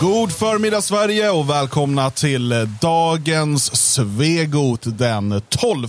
[0.00, 5.88] God förmiddag Sverige och välkomna till dagens Svegot den 12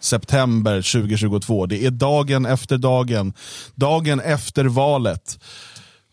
[0.00, 1.66] september 2022.
[1.66, 3.32] Det är dagen efter dagen,
[3.74, 5.38] dagen efter valet.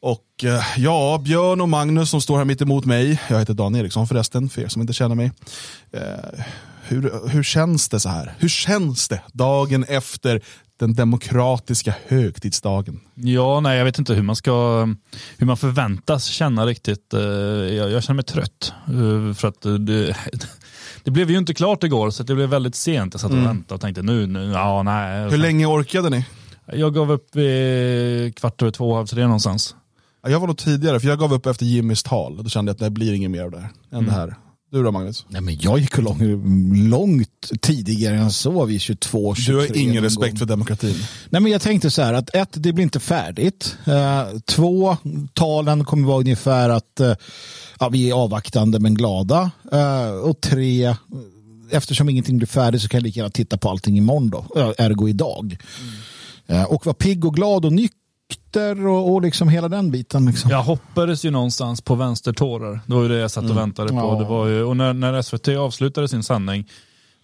[0.02, 3.76] Och eh, ja, Björn och Magnus som står här mitt emot mig, jag heter Dan
[3.76, 5.32] Eriksson förresten, för er som inte känner mig.
[5.94, 6.02] Eh,
[6.88, 8.34] hur, hur känns det så här?
[8.40, 10.42] Hur känns det dagen efter
[10.80, 13.00] den demokratiska högtidsdagen?
[13.16, 14.88] Ja, nej, jag vet inte hur man ska,
[15.38, 17.14] hur man förväntas känna riktigt.
[17.14, 18.74] Eh, jag, jag känner mig trött.
[18.88, 20.16] eh, För att det,
[21.04, 23.14] det blev ju inte klart igår, så det blev väldigt sent.
[23.14, 25.30] Jag satt och väntade och tänkte nu, nu ja, nej.
[25.30, 26.26] Hur länge orkade ni?
[26.74, 29.76] Jag gav upp eh, kvart över två, halv tre någonstans.
[30.24, 32.44] Ja, Jag var nog tidigare, för jag gav upp efter Jimmys tal.
[32.44, 34.36] Då kände jag att det blir inget mer av det här än det här.
[34.72, 35.26] Du då Magnus?
[35.30, 39.54] Nej, men jag gick lång, långt tidigare än så, vid 22, 23.
[39.54, 40.40] Du har ingen respekt gång.
[40.40, 40.96] för demokratin.
[41.30, 43.78] Nej, men jag tänkte så här att ett, det blir inte färdigt.
[43.86, 44.98] Eh, två,
[45.34, 47.14] talen kommer vara ungefär att eh,
[47.80, 49.52] ja, vi är avvaktande men glada.
[49.72, 50.96] Eh, och tre,
[51.72, 54.86] eftersom ingenting blir färdigt så kan jag lika gärna titta på allting imorgon då, eh,
[54.86, 55.58] ergo idag.
[56.48, 57.74] Eh, och vara pigg och glad och
[58.30, 60.26] nykter och, och liksom hela den biten.
[60.26, 60.52] Liksom.
[60.52, 62.80] Jag hoppades ju någonstans på vänstertårar.
[62.86, 63.96] Det var ju det jag satt och väntade på.
[63.96, 64.20] Ja.
[64.20, 66.70] Det var ju, och när, när SVT avslutade sin sändning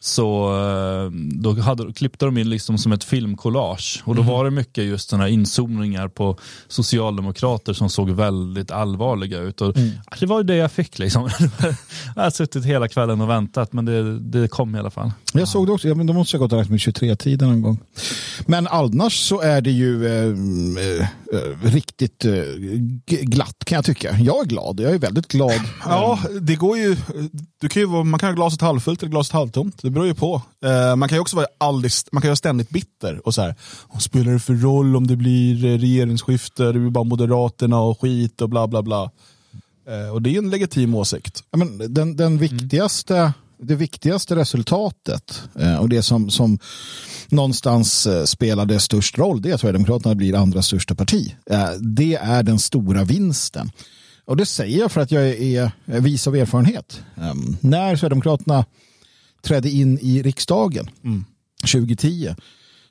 [0.03, 4.01] så eh, då hade, klippte de in liksom som ett filmkollage.
[4.05, 9.39] Och då var det mycket just sådana här inzoomningar på socialdemokrater som såg väldigt allvarliga
[9.39, 9.61] ut.
[9.61, 9.73] Och
[10.19, 10.99] Det var ju det jag fick.
[10.99, 11.29] Liksom.
[12.15, 15.11] jag har suttit hela kvällen och väntat men det, det kom i alla fall.
[15.33, 17.79] Jag såg det också, ja, men då måste jag gått och med 23-tiden någon gång.
[18.45, 20.25] Men annars så är det ju eh,
[20.83, 22.33] eh, eh, riktigt eh,
[23.05, 24.17] glatt kan jag tycka.
[24.19, 25.61] Jag är glad, jag är väldigt glad.
[25.85, 26.95] Ja, det går ju.
[27.61, 29.83] Du kan ju man kan ha glaset halvfullt eller glaset halvtomt.
[29.91, 30.41] Det beror ju på.
[30.65, 33.55] Eh, man kan ju också vara aldrig, man kan vara ständigt bitter och så här.
[33.93, 36.63] Vad spelar det för roll om det blir eh, regeringsskifte?
[36.63, 39.11] Det blir bara Moderaterna och skit och bla bla bla.
[39.87, 41.43] Eh, och det är en legitim åsikt.
[41.51, 46.59] Ja, men den, den viktigaste, det viktigaste resultatet eh, och det som, som
[47.29, 51.35] någonstans eh, spelade störst roll det är att Sverigedemokraterna blir andra största parti.
[51.79, 53.71] Det är den stora vinsten.
[54.25, 57.01] Och det säger jag för att jag är, vis av erfarenhet.
[57.17, 58.65] Eh, när Sverigedemokraterna
[59.41, 60.89] trädde in i riksdagen
[61.61, 62.35] 2010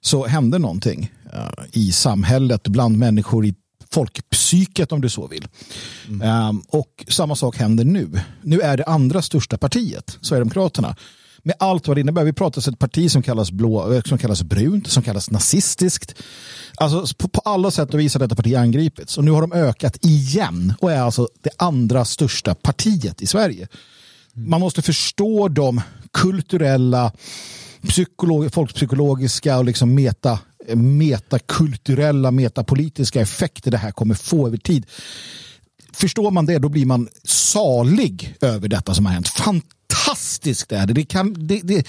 [0.01, 3.55] så hände någonting eh, i samhället bland människor i
[3.91, 5.49] folkpsyket om du så vill.
[6.23, 8.21] Ehm, och samma sak händer nu.
[8.43, 10.97] Nu är det andra största partiet, Sverigedemokraterna.
[11.43, 12.25] Med allt vad det innebär.
[12.25, 16.15] Vi pratar om ett parti som kallas, blå, eh, som kallas brunt, som kallas nazistiskt.
[16.77, 19.19] Alltså på, på alla sätt och vis har detta parti angripits.
[19.19, 23.69] Och nu har de ökat igen och är alltså det andra största partiet i Sverige.
[24.37, 24.51] Mm.
[24.51, 25.81] Man måste förstå de
[26.13, 27.13] kulturella,
[27.89, 30.39] psykolog, folkpsykologiska och liksom meta,
[30.75, 34.87] metakulturella, metapolitiska effekter det här kommer få över tid.
[35.93, 39.29] Förstår man det, då blir man salig över detta som har hänt.
[39.29, 40.93] Fantastiskt är det.
[40.93, 41.87] Det, kan, det, det,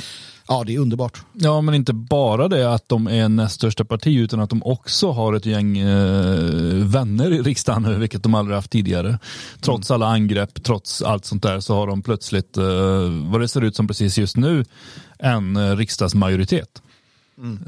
[0.52, 1.22] ja, det är underbart.
[1.34, 5.12] Ja, men inte bara det att de är näst största parti utan att de också
[5.12, 9.20] har ett gäng eh, vänner i riksdagen nu, vilket de aldrig haft tidigare.
[9.62, 12.64] Trots alla angrepp, trots allt sånt där så har de plötsligt, eh,
[13.32, 14.66] vad det ser ut som precis just nu,
[15.20, 16.82] en eh, riksdagsmajoritet.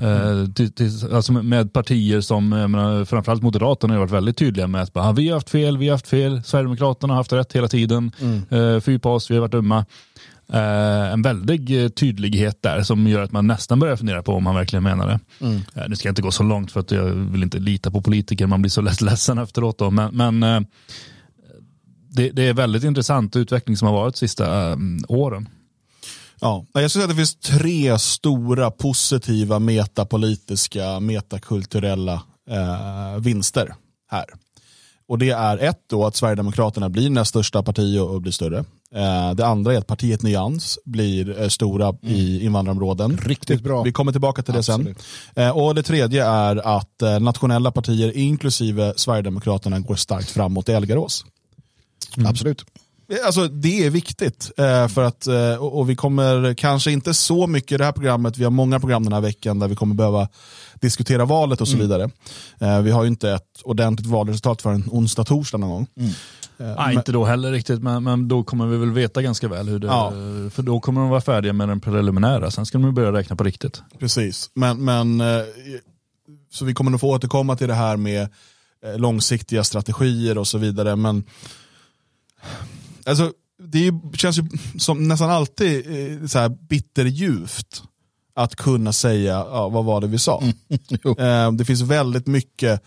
[0.01, 4.81] Eh, till, till, alltså med, partier som, menar, framförallt Moderaterna har varit väldigt tydliga med
[4.81, 7.53] att bara, "Ah, vi har haft fel, vi har haft fel, Sverigedemokraterna har haft rätt
[7.53, 8.99] hela tiden, mm.
[8.99, 9.85] på oss, vi har varit dumma.
[10.49, 14.43] Eh, en väldig eh, tydlighet där som gör att man nästan börjar fundera på om
[14.43, 15.19] man verkligen menar det.
[15.75, 18.01] Eh, nu ska jag inte gå så långt för att jag vill inte lita på
[18.01, 19.77] politiker, man blir så lätt ledsen efteråt.
[19.77, 19.91] Då.
[19.91, 20.65] Men, men
[22.09, 24.77] det, det är väldigt intressant utveckling som har varit de sista
[25.07, 25.49] åren.
[26.39, 33.75] Ja, jag skulle säga att det finns tre stora positiva metapolitiska, metakulturella eh, vinster
[34.11, 34.25] här.
[35.13, 38.57] Och det är ett då att Sverigedemokraterna blir näst största parti och, och blir större.
[38.95, 43.17] Eh, det andra är att partiet Nyans blir eh, stora i invandrarområden.
[43.17, 43.83] Riktigt bra.
[43.83, 44.97] Vi kommer tillbaka till det Absolut.
[45.33, 45.43] sen.
[45.43, 50.71] Eh, och det tredje är att eh, nationella partier, inklusive Sverigedemokraterna, går starkt framåt i
[50.71, 51.25] Elgarås.
[52.25, 52.65] Absolut.
[53.25, 54.51] Alltså, det är viktigt.
[54.57, 58.37] Eh, för att, eh, och, vi kommer kanske inte så mycket i det här programmet,
[58.37, 60.27] vi har många program den här veckan där vi kommer behöva
[60.81, 62.09] diskutera valet och så vidare.
[62.59, 65.87] Eh, vi har ju inte ett ordentligt valresultat förrän onsdag, torsdag någon gång.
[65.97, 66.05] Eh,
[66.57, 69.69] Nej, men- inte då heller riktigt, men, men då kommer vi väl veta ganska väl
[69.69, 70.11] hur det, Ja.
[70.51, 73.43] för då kommer de vara färdiga med den preliminära, sen ska de börja räkna på
[73.43, 73.81] riktigt.
[73.99, 75.21] Precis, men, men
[76.51, 78.29] så vi kommer nog få återkomma till det här med
[78.97, 80.95] långsiktiga strategier och så vidare.
[80.95, 81.23] Men
[83.05, 83.31] alltså,
[83.63, 84.43] det är känns ju
[84.79, 87.83] som nästan alltid eh, så här bitterljuvt
[88.35, 90.43] att kunna säga ja, vad var det vi sa.
[91.03, 91.19] Jo.
[91.19, 92.83] Eh, det finns väldigt mycket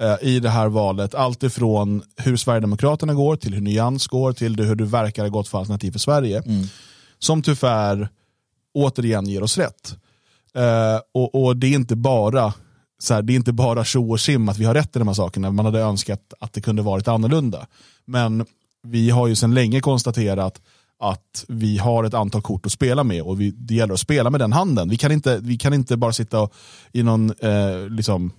[0.00, 1.14] eh, i det här valet.
[1.14, 5.48] Allt ifrån hur Sverigedemokraterna går till hur Nyans går till hur det verkar ha gått
[5.48, 6.42] för Alternativ för Sverige.
[7.18, 8.08] Som tyvärr
[8.74, 9.96] återigen ger oss rätt.
[10.54, 12.54] Eh, och, och det är inte bara
[12.98, 15.08] så här, det är inte bara tjo och sim att vi har rätt i de
[15.08, 15.50] här sakerna.
[15.50, 17.66] Man hade önskat att det kunde varit annorlunda.
[18.04, 18.46] Men
[18.86, 20.60] vi har ju sedan länge konstaterat
[21.00, 24.30] att vi har ett antal kort att spela med och vi, det gäller att spela
[24.30, 24.88] med den handen.
[24.88, 26.54] Vi kan inte, vi kan inte bara sitta och,
[26.92, 28.32] i någon eh, liksom,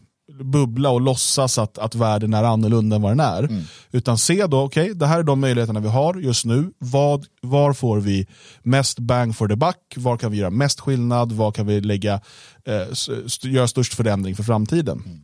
[0.44, 3.44] bubbla och låtsas att, att världen är annorlunda än vad den är.
[3.44, 3.64] Mm.
[3.92, 6.72] Utan se då, okej, okay, det här är de möjligheterna vi har just nu.
[6.78, 8.28] Vad, var får vi
[8.64, 9.94] mest bang for the buck?
[9.96, 11.32] Var kan vi göra mest skillnad?
[11.32, 12.14] Var kan vi lägga,
[12.66, 12.92] eh,
[13.26, 15.04] st göra störst förändring för framtiden?
[15.06, 15.20] Mm.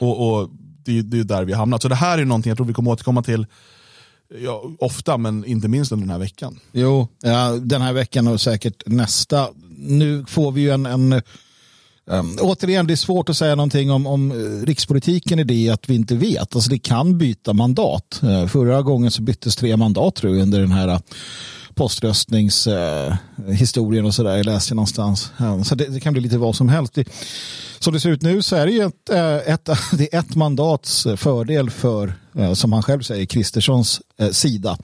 [0.00, 0.50] Och, och
[0.84, 1.82] det, det är där vi har hamnat.
[1.82, 3.46] Så det här är någonting jag tror vi kommer återkomma till
[4.42, 6.60] ja, ofta, men inte minst under den här veckan.
[6.72, 9.48] Jo, ja, den här veckan och säkert nästa.
[9.78, 11.22] Nu får vi ju en, en
[12.10, 15.90] Um, återigen, det är svårt att säga någonting om, om eh, rikspolitiken i det att
[15.90, 16.54] vi inte vet.
[16.54, 18.20] Alltså det kan byta mandat.
[18.24, 21.00] Uh, förra gången så byttes tre mandat tror jag under den här
[21.76, 24.36] poströstningshistorien och sådär.
[24.36, 25.32] Jag läste någonstans.
[25.64, 26.94] Så det, det, kan bli lite vad som helst.
[26.94, 27.08] Det,
[27.78, 29.10] som det ser ut nu så är det ju ett,
[29.46, 32.14] ett, det är ett mandats fördel för,
[32.54, 34.00] som han själv säger, Kristerssons
[34.32, 34.78] sida.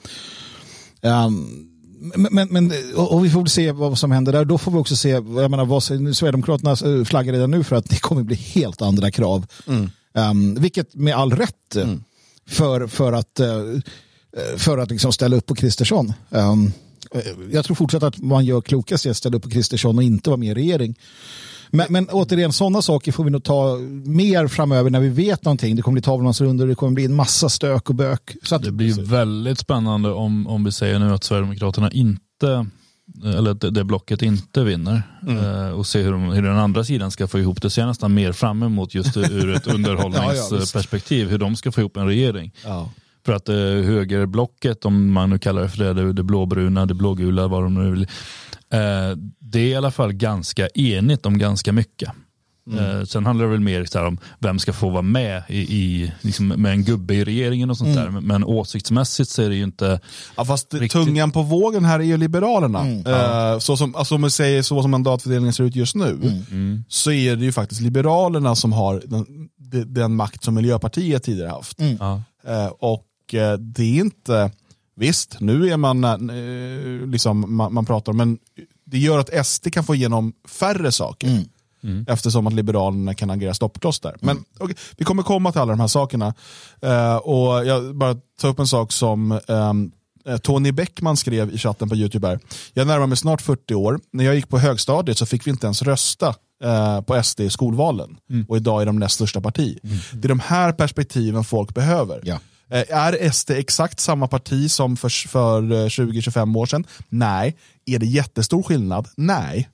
[1.03, 1.69] Um,
[2.15, 4.45] men, men, och vi får väl se vad som händer där.
[4.45, 8.01] Då får vi också se, jag menar, vad, Sverigedemokraterna flaggar redan nu för att det
[8.01, 9.47] kommer bli helt andra krav.
[9.67, 9.91] Mm.
[10.15, 12.05] Um, vilket med all rätt mm.
[12.49, 13.81] för, för att, uh,
[14.57, 16.13] för att liksom ställa upp på Kristersson.
[16.31, 16.73] Um,
[17.51, 20.31] jag tror fortsatt att man gör klokast i att ställa upp på Kristersson och inte
[20.31, 20.95] vara med i regering.
[21.71, 25.77] Men, men återigen, sådana saker får vi nog ta mer framöver när vi vet någonting.
[25.77, 28.37] Det kommer bli tavlansrundor, det kommer bli en massa stök och bök.
[28.43, 32.67] Så att, det blir väldigt spännande om, om vi säger nu att Sverigedemokraterna inte
[33.25, 35.39] eller det, det blocket inte vinner mm.
[35.39, 37.71] eh, och se hur, de, hur den andra sidan ska få ihop det.
[37.71, 41.73] Så jag nästan mer fram emot just ur ett underhållningsperspektiv, ja, ja, hur de ska
[41.73, 42.53] få ihop en regering.
[42.65, 42.91] Ja.
[43.27, 47.49] För att eh, högerblocket, om man nu kallar det för det, det, blåbruna, det blågula,
[47.49, 48.03] vad de nu vill,
[48.73, 52.13] eh, det är i alla fall ganska enigt om ganska mycket.
[52.71, 53.01] Mm.
[53.01, 56.13] Eh, sen handlar det väl mer så om vem ska få vara med i, i
[56.21, 58.15] liksom med en gubbe i regeringen och sånt mm.
[58.15, 58.21] där.
[58.21, 60.01] Men, åsiktsmässigt så är det ju inte...
[60.37, 61.05] Ja, fast riktigt...
[61.05, 62.81] tungan på vågen här är ju Liberalerna.
[62.81, 63.07] Mm.
[63.07, 66.43] Uh, så som, alltså om vi säger så som mandatfördelningen ser ut just nu, mm.
[66.51, 66.85] Mm.
[66.89, 69.27] så är det ju faktiskt Liberalerna som har den,
[69.95, 71.81] den makt som Miljöpartiet tidigare haft.
[71.81, 73.05] Uh, och
[73.59, 74.51] det är inte...
[74.95, 76.01] Visst, nu är man,
[77.11, 78.39] liksom, man, man pratar om, men
[78.85, 81.29] det gör att SD kan få igenom färre saker.
[81.29, 81.45] Mm.
[81.83, 82.05] Mm.
[82.09, 84.17] Eftersom att Liberalerna kan agera stoppkloss där.
[84.21, 84.45] Men mm.
[84.61, 86.35] okay, vi kommer komma till alla de här sakerna.
[86.85, 89.93] Uh, och jag bara ta upp en sak som um,
[90.43, 92.29] Tony Bäckman skrev i chatten på YouTube.
[92.29, 92.41] Här.
[92.73, 94.01] Jag närmar mig snart 40 år.
[94.13, 96.35] När jag gick på högstadiet så fick vi inte ens rösta
[96.65, 98.17] uh, på SD i skolvalen.
[98.31, 98.47] Mm.
[98.49, 99.79] Och idag är de näst största parti.
[99.85, 99.99] Mm.
[100.13, 102.21] Det är de här perspektiven folk behöver.
[102.25, 102.39] Ja.
[102.73, 106.87] Är SD exakt samma parti som för, för 20-25 år sedan?
[107.09, 107.57] Nej.
[107.87, 109.09] Är det jättestor skillnad?
[109.17, 109.69] Nej.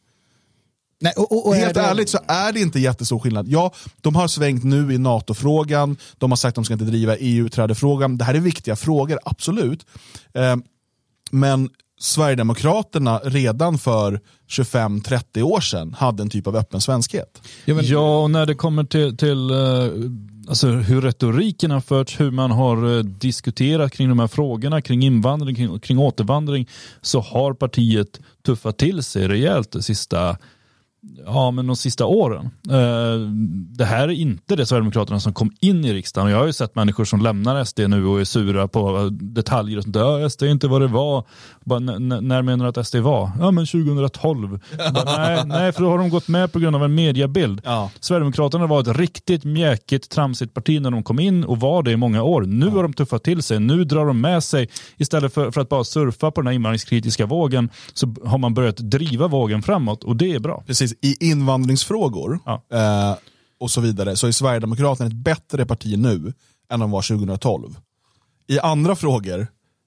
[1.01, 1.81] Nej, och, och, och Helt det...
[1.81, 3.49] ärligt så är det inte jättestor skillnad.
[3.49, 7.17] Ja, de har svängt nu i NATO-frågan, de har sagt att de ska inte driva
[7.17, 8.19] EU-trädefrågan.
[8.19, 9.87] Det här är viktiga frågor, absolut.
[10.35, 10.57] Eh,
[11.31, 11.71] men
[12.01, 17.43] Sverigedemokraterna redan för 25-30 år sedan hade en typ av öppen svenskhet.
[17.65, 17.87] Ja, men...
[17.87, 20.11] ja och när det kommer till, till uh,
[20.49, 25.03] alltså hur retoriken har förts, hur man har eh, diskuterat kring de här frågorna, kring
[25.03, 26.69] invandring, kring, kring återvandring,
[27.01, 30.37] så har partiet tuffat till sig rejält det sista
[31.27, 32.51] ja, men de sista åren.
[32.71, 33.31] Eh,
[33.77, 36.31] det här är inte det Sverigedemokraterna som kom in i riksdagen.
[36.31, 39.83] Jag har ju sett människor som lämnar SD nu och är sura på detaljer och
[39.83, 39.97] sånt.
[39.97, 41.25] Ja, SD är inte vad det var.
[41.65, 43.31] Bara, när menar du att SD var?
[43.41, 44.61] Ja, men 2012.
[44.95, 47.61] Bara, nej, nej, för då har de gått med på grund av en mediabild.
[47.65, 47.91] Ja.
[48.01, 51.97] Sverigedemokraterna var ett riktigt mjäkigt, tramsigt parti när de kom in och var det i
[51.97, 52.43] många år.
[52.43, 52.73] Nu ja.
[52.73, 53.61] har de tuffat till sig.
[53.61, 57.27] Nu drar de med sig, istället för, för att bara surfa på den här invandringskritiska
[57.27, 60.65] vågen, så har man börjat driva vågen framåt och det är bra.
[60.67, 62.63] Precis i invandringsfrågor ja.
[62.73, 63.17] eh,
[63.61, 66.33] och så vidare så är Sverigedemokraterna ett bättre parti nu
[66.71, 67.79] än de var 2012.
[68.47, 69.41] I andra frågor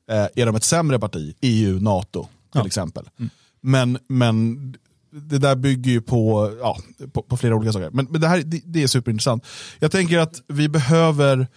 [0.09, 2.65] eh, är de ett sämre parti, EU, NATO till ja.
[2.65, 3.09] exempel.
[3.19, 3.29] Mm.
[3.61, 4.75] Men, men
[5.11, 6.77] det där bygger ju på, ja,
[7.13, 7.89] på, på flera olika saker.
[7.91, 9.45] Men, men det här det, det är superintressant.
[9.79, 11.47] Jag tänker att vi behöver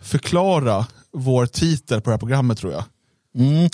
[0.00, 2.84] förklara vår titel på det här programmet tror jag.
[3.34, 3.68] Mm.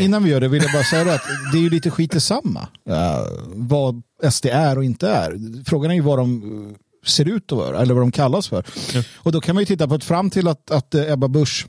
[0.00, 2.60] Innan vi gör det vill jag bara säga att det är ju lite skit samma.
[2.88, 5.64] Uh, vad SD är och inte är.
[5.64, 6.76] Frågan är ju vad de uh,
[7.06, 8.64] ser ut att vara, eller vad de kallas för.
[8.94, 9.02] Ja.
[9.16, 11.66] Och då kan man ju titta på att fram till att, att uh, Ebba Busch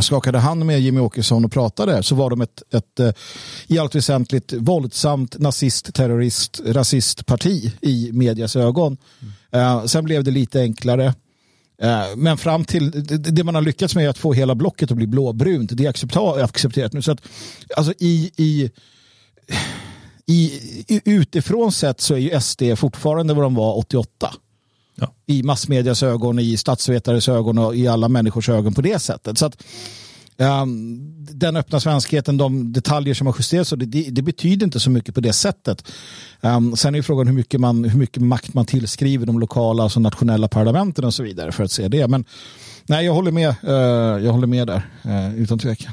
[0.00, 3.10] skakade hand med Jimmy Åkesson och pratade så var de ett, ett uh,
[3.66, 8.96] i allt väsentligt våldsamt nazist, terrorist, rasistparti i medias ögon.
[9.52, 9.88] Mm.
[9.88, 11.14] sen blev det lite enklare.
[11.82, 12.90] Eh, Men fram till
[13.34, 15.70] det- man har lyckats med är att få hela blocket att bli blåbrunt.
[15.74, 15.88] Det är
[16.44, 17.02] accepterat nu.
[17.02, 17.20] Så att,
[17.76, 18.70] alltså i, i,
[20.26, 20.60] i,
[21.04, 24.34] utifrån sett så är ju SD fortfarande vad de var 88.
[24.94, 25.12] Ja.
[25.26, 29.38] I massmedias ögon, i statsvetares ögon och i alla människors ögon på det sättet.
[29.38, 29.62] Så att,
[30.40, 34.90] Ehm, den öppna svenskheten, de detaljer som har justerats, det, det, det betyder inte så
[34.90, 35.88] mycket på det sättet.
[36.40, 40.00] Um, sen är frågan hur mycket, man, hur mycket makt man tillskriver de lokala, alltså
[40.00, 42.08] nationella parlamenten och så vidare för att se det.
[42.08, 42.24] Men
[42.86, 45.92] nej, jag håller med, eh, jag håller med där, eh, utan tvekan.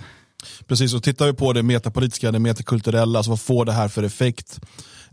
[0.67, 4.03] Precis, och tittar vi på det metapolitiska, det metakulturella, alltså vad får det här för
[4.03, 4.59] effekt?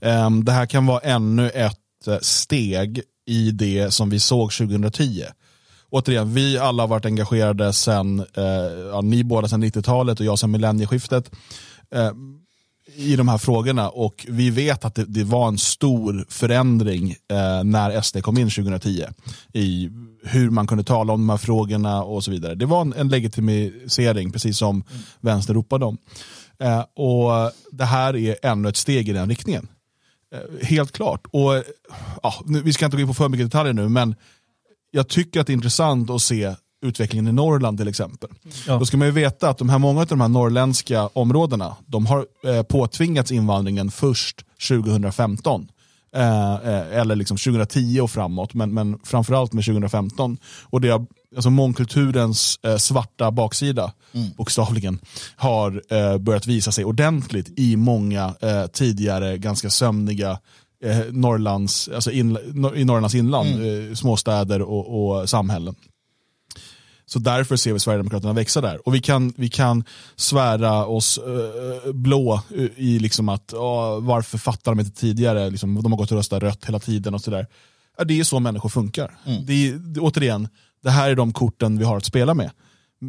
[0.01, 5.25] Ehm, det här kan vara ännu ett eh, steg i det som vi såg 2010.
[5.93, 8.45] Återigen, vi alla har varit engagerade sen, eh,
[8.93, 11.31] ja, ni båda sedan 90-talet och jag sedan millennieskiftet.
[11.95, 12.11] Eh,
[12.97, 17.65] i de här frågorna och vi vet att det, det var en stor förändring eh,
[17.65, 19.05] när SD kom in 2010
[19.53, 19.91] i
[20.23, 22.55] hur man kunde tala om de här frågorna och så vidare.
[22.55, 24.85] Det var en, en legitimisering, precis som
[25.21, 25.99] vänster ropade om.
[26.59, 29.69] Eh, och Det här är ännu ett steg i den riktningen.
[30.35, 31.27] Eh, helt klart.
[31.31, 31.65] Och
[32.23, 34.15] ja, nu, Vi ska inte gå in på för mycket detaljer nu, men
[34.95, 38.31] jag tycker att det är intressant att se utvecklingen i Norrland till exempel.
[38.67, 38.79] Ja.
[38.79, 42.07] Då ska man ju veta att de här, många av de här norrländska områdena, de
[42.07, 45.69] har eh, påtvingats invandringen först 2015.
[46.17, 50.39] Eh, eh, eller liksom 2010 och framåt, men, men framförallt med 2015.
[50.65, 53.93] Och det har, alltså mångkulturens eh, svarta baksida,
[54.37, 54.99] bokstavligen,
[55.37, 60.39] har eh, börjat visa sig ordentligt i många eh, tidigare ganska sömniga
[60.83, 62.39] eh, Norrlands, alltså in,
[62.75, 65.75] i Norrlands inland, eh, småstäder och, och samhällen.
[67.07, 68.89] Så därför ser vi Sverigedemokraterna växa där.
[68.89, 69.85] Och vi kan, vi kan
[70.17, 75.51] svära oss eh, blå eh, i liksom att åh, varför fattar de inte tidigare?
[75.51, 77.47] Liksom, de har gått och röstat rött hela tiden och sådär.
[77.99, 79.19] Ja, det är så människor funkar.
[79.47, 80.49] Det är, återigen,
[80.83, 82.51] det här är de korten vi har att spela med.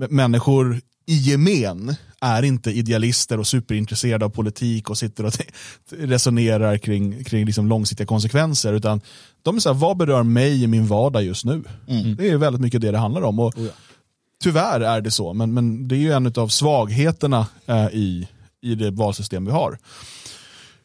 [0.09, 5.33] Människor i gemen är inte idealister och superintresserade av politik och sitter och
[5.89, 8.73] resonerar kring, kring liksom långsiktiga konsekvenser.
[8.73, 9.01] Utan
[9.41, 11.63] de är så här, vad berör mig i min vardag just nu?
[12.17, 13.39] Det är väldigt mycket det det handlar om.
[13.39, 13.53] Och
[14.43, 18.27] Tyvärr är det så, men, men det är ju en av svagheterna eh, i,
[18.61, 19.77] i det valsystem vi har.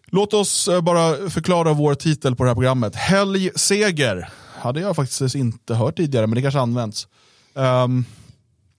[0.07, 2.95] Låt oss eh, bara förklara vår titel på det här programmet.
[2.95, 4.29] Helgseger.
[4.55, 7.09] Hade jag faktiskt inte hört tidigare, men det kanske används.
[7.55, 8.05] Ehm,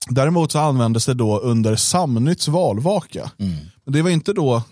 [0.08, 3.30] däremot så användes det då under Samnytts valvaka.
[3.84, 4.62] Men det var inte då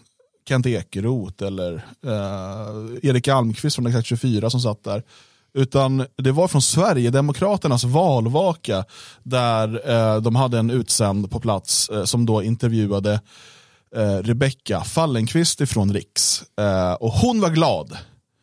[0.49, 1.75] Kent Ekeroth eller
[2.06, 5.02] eh, Erik Almqvist från Exakt 24 som satt där.
[5.54, 8.85] Utan det var från Sverigedemokraternas valvaka
[9.23, 13.20] där eh, de hade en utsänd på plats eh, som då intervjuade
[13.97, 16.42] eh, Rebecka Fallenkvist ifrån Riks.
[16.61, 17.97] Eh, och hon var glad.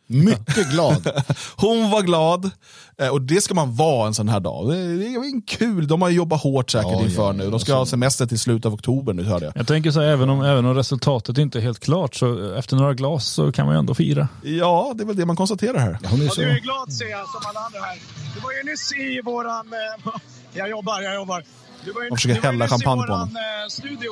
[0.07, 1.07] Mycket glad.
[1.55, 2.51] Hon var glad
[2.97, 4.69] eh, och det ska man vara en sån här dag.
[4.69, 7.43] Det det är en kul, de har jobbat hårt säkert Ja, inför ja, nu.
[7.43, 9.53] ja, De ska ha semester till slutet av oktober nu hörde jag.
[9.57, 12.75] Jag tänker så här, även om, även om resultatet inte är helt klart så efter
[12.75, 14.27] några glas så kan man ju ändå fira.
[14.43, 15.99] Ja, det är väl det man konstaterar här.
[16.09, 16.41] Hon är Ja, så...
[16.41, 17.99] du är glad ser jag, som alla andra här.
[18.35, 19.65] Du var ju nyss i våran...
[19.73, 20.11] Eh,
[20.53, 21.43] jag jobbar, jag jobbar.
[21.85, 24.09] Du var ju, Och försöker hälla champagne i på våran eh, studio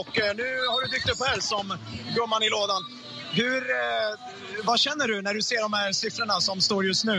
[0.00, 1.66] och nu har du dykt upp här som
[2.16, 2.82] gumman i lådan.
[3.32, 4.18] Hur, eh,
[4.64, 7.18] vad känner du när du ser de här siffrorna som står just nu?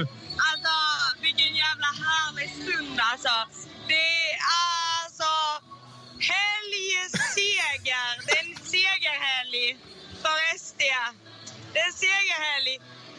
[0.49, 0.75] Alltså,
[1.21, 3.35] vilken jävla härlig stund alltså.
[3.87, 4.37] Det är
[5.03, 5.31] alltså
[6.31, 8.09] helgseger.
[8.25, 9.77] Det är en segerhelg
[10.21, 10.81] för SD.
[11.73, 12.75] Det är en segerhelg.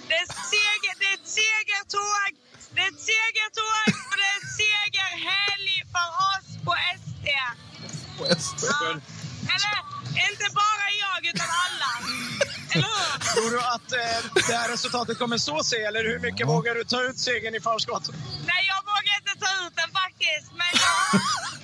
[0.08, 2.30] Det är, seger, det är ett segertåg.
[2.74, 6.72] Det är ett segertåg och det är en segerhelg för oss på
[7.04, 7.26] SD.
[8.62, 9.17] Ja.
[9.54, 9.76] Eller,
[10.28, 11.92] inte bara jag utan alla.
[12.74, 13.10] Eller hur?
[13.34, 16.84] Tror du att eh, det här resultatet kommer så sig eller hur mycket vågar du
[16.84, 18.04] ta ut segern i förskott?
[18.50, 20.48] Nej, jag vågar inte ta ut den faktiskt.
[20.60, 20.98] Men jag,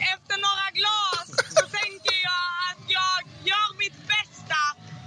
[0.14, 1.26] efter några glas
[1.56, 3.18] så tänker jag att jag
[3.50, 4.60] gör mitt bästa.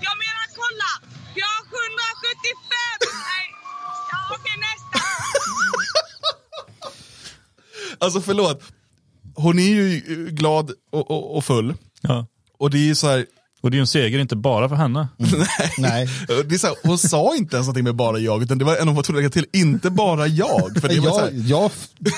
[0.08, 0.92] Jag menar, kolla!
[1.42, 2.60] Jag har 175!
[3.30, 3.46] Nej,
[4.12, 5.00] ja, okej, nästa.
[8.00, 8.64] Alltså förlåt,
[9.36, 10.00] hon är ju
[10.32, 11.74] glad och, och, och full.
[12.02, 12.26] Ja.
[12.58, 13.26] Och det är ju så här,
[13.62, 15.08] Och det är ju en seger inte bara för henne.
[15.78, 16.10] Nej.
[16.28, 18.76] det är så här, hon sa inte ens någonting med bara jag, utan det var
[18.78, 20.82] en hon var tvungen att lägga till, inte bara jag.
[20.82, 21.72] För det, var Jag, här, jag,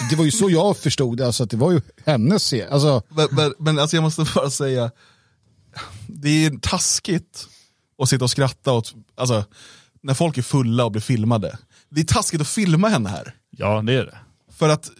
[0.10, 2.65] det var ju så jag förstod det, alltså att det var ju hennes se.
[2.65, 4.91] Alltså, men men, men alltså jag måste bara säga,
[6.08, 7.48] det är taskigt
[8.01, 9.46] att sitta och skratta åt, alltså,
[10.01, 11.58] när folk är fulla och blir filmade.
[11.89, 13.36] Det är taskigt att filma henne här.
[13.58, 14.17] Ja, det är det.
[14.58, 14.91] För att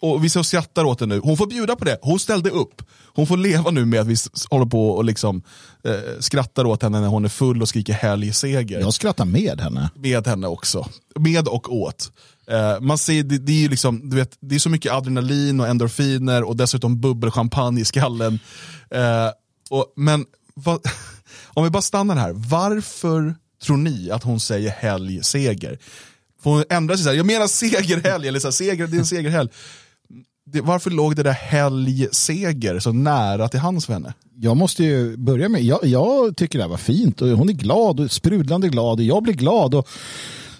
[0.00, 1.18] och vi så skrattar åt det nu.
[1.18, 1.98] Hon får bjuda på det.
[2.02, 2.82] Hon ställde upp.
[3.14, 4.16] Hon får leva nu med att vi
[4.50, 5.42] håller på och liksom
[5.84, 8.80] eh, skrattar åt henne när hon är full och skriker helgseger.
[8.80, 9.90] Jag skrattar med henne.
[9.94, 10.88] Med henne också.
[11.18, 12.12] Med och åt.
[12.50, 15.60] Eh, man ser, det, det är ju liksom, du vet, det är så mycket adrenalin
[15.60, 18.38] och endorfiner och dessutom bubbelchampagne i skallen.
[18.90, 19.28] Eh,
[19.70, 20.80] och, men vad,
[21.46, 25.78] om vi bara stannar här, varför tror ni att hon säger helgseger?
[26.42, 29.00] Får hon ändra sig så här, jag menar segerhelg, eller så här, seger, det är
[29.00, 29.48] en segerhelg.
[30.52, 34.14] Det, varför låg det där helgseger så nära till hands för henne?
[34.40, 37.52] Jag måste ju börja med, jag, jag tycker det här var fint och hon är
[37.52, 39.74] glad och sprudlande glad och jag blir glad.
[39.74, 39.88] Och,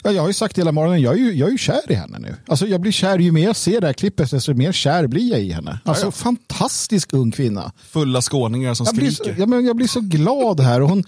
[0.03, 1.95] ja, jag har ju sagt hela morgonen, jag är, ju, jag är ju kär i
[1.95, 2.35] henne nu.
[2.47, 5.31] Alltså jag blir kär, ju mer jag ser det här klippet desto mer kär blir
[5.31, 5.79] jag i henne.
[5.85, 6.13] Alltså Ja, ja.
[6.13, 7.73] fantastisk ung kvinna.
[7.91, 9.41] Fulla skåningar som Jag blir, så, skriker.
[9.41, 10.81] ja, men jag blir så glad här.
[10.83, 11.05] Och hon,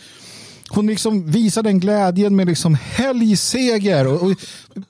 [0.68, 4.06] hon liksom visar den glädjen med liksom helgseger.
[4.06, 4.32] Och, och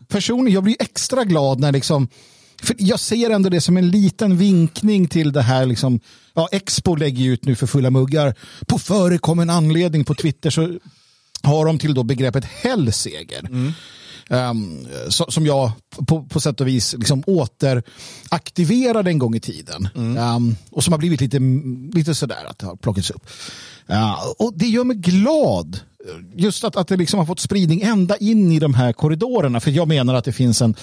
[0.08, 2.08] personligen, jag blir extra glad när liksom
[2.62, 5.66] för jag ser ändå det som en liten vinkning till det här.
[5.66, 6.00] Liksom,
[6.34, 8.34] ja, Expo lägger ut nu för fulla muggar.
[8.66, 10.78] På förekommen anledning på Twitter så
[11.42, 13.48] har de till då begreppet helgseger.
[14.28, 15.72] Um, så, som jag
[16.06, 19.88] på, på sätt och vis liksom återaktiverade en gång i tiden.
[19.94, 21.38] Um, och som har blivit lite,
[21.98, 23.26] lite sådär att det har plockats upp.
[23.90, 25.80] Uh, och det gör mig glad.
[26.36, 29.60] Just att, att det liksom har fått spridning ända in i de här korridorerna.
[29.60, 30.74] För jag menar att det finns en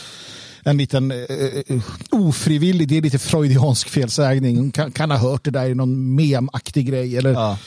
[0.64, 4.58] en liten uh, ofrivillig, det är lite freudiansk felsägning.
[4.58, 7.18] Hon kan, kan ha hört det där i någon memaktig grej.
[7.18, 7.58] Eller, Ja.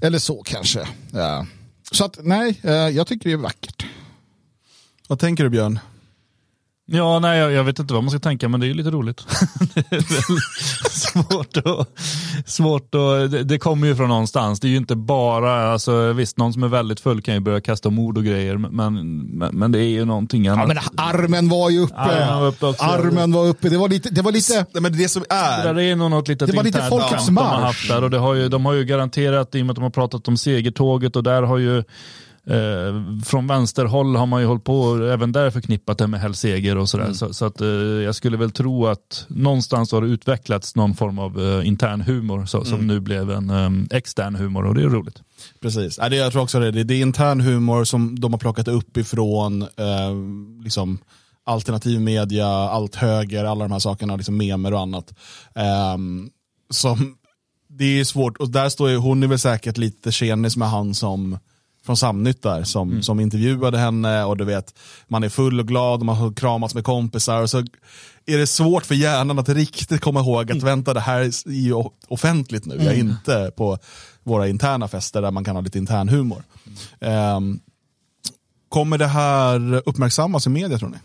[0.00, 0.88] eller så kanske.
[1.10, 1.46] Ja.
[1.92, 3.86] Så att nej, eh, jag tycker det är vackert.
[5.08, 5.78] Vad tänker du Björn?
[6.90, 8.90] Ja, nej, jag, jag vet inte vad man ska tänka, men det är ju lite
[8.90, 9.26] roligt.
[9.74, 11.88] det är svårt att...
[12.46, 14.60] Svårt att det, det kommer ju från någonstans.
[14.60, 17.60] Det är ju inte bara, alltså, visst, någon som är väldigt full kan ju börja
[17.60, 20.68] kasta om ord och grejer, men, men, men det är ju någonting Ja, annat.
[20.68, 21.94] men armen var ju uppe.
[21.96, 22.84] Armen var uppe också.
[22.84, 23.68] Armen var uppe.
[23.68, 24.10] Det var lite...
[24.10, 26.56] Det var lite Nej, men det som Det är, där är nog något litet Det
[26.56, 27.64] var lite Folkets skämt de har marsch.
[27.64, 29.82] haft där och det har ju, de har ju garanterat, i och med att de
[29.82, 31.84] har pratat om segertåget och där har ju
[32.48, 36.78] eh, från vänsterhåll har man ju hållit på och även där förknippat det med helgseger
[36.78, 37.12] och sådär.
[37.12, 41.18] Så, så att eh, jag skulle väl tro att någonstans har det utvecklats någon form
[41.18, 44.88] av eh, intern humor så, som nu blev en eh, extern humor och det är
[44.88, 45.22] roligt.
[45.60, 45.98] precis.
[45.98, 48.68] Nej, det, jag tror också det, det, det är intern humor som de har plockat
[48.68, 50.14] upp ifrån eh,
[50.64, 50.98] liksom,
[51.48, 55.14] alternativ media, allt höger, alla de här sakerna, liksom memer och annat.
[55.54, 56.30] Ehm,
[56.70, 57.16] som,
[57.68, 60.94] det är svårt, och där står ju, hon är väl säkert lite tjenis med han
[60.94, 61.38] som
[61.88, 64.74] från Samnytt där, som, som intervjuade henne och du vet,
[65.06, 67.42] man är full och glad och man har kramats med kompisar.
[67.42, 67.58] Och så
[68.26, 71.74] är det svårt för hjärnan att riktigt komma ihåg att vänta det här är ju
[72.08, 73.78] offentligt nu, jag är inte på
[74.22, 76.42] våra interna fester där man kan ha lite intern humor.
[77.00, 77.60] Ehm,
[78.68, 80.98] kommer det här uppmärksammas i media tror ni?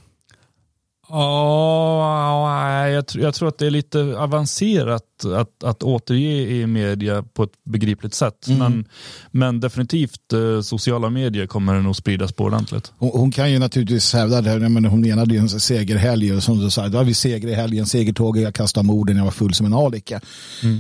[1.15, 7.23] Ja, jag, tr- jag tror att det är lite avancerat att, att återge i media
[7.33, 8.45] på ett begripligt sätt.
[8.59, 8.85] Men,
[9.31, 12.91] men definitivt eh, sociala medier kommer det nog spridas på ordentligt.
[12.97, 14.49] Hon, hon kan ju naturligtvis hävda det.
[14.49, 16.41] här, Men hon menade ju en segerhelg.
[16.41, 19.31] Som du sa, då har vi seger i helgen, segertåg, jag kastade morden, jag var
[19.31, 20.21] full som en alika.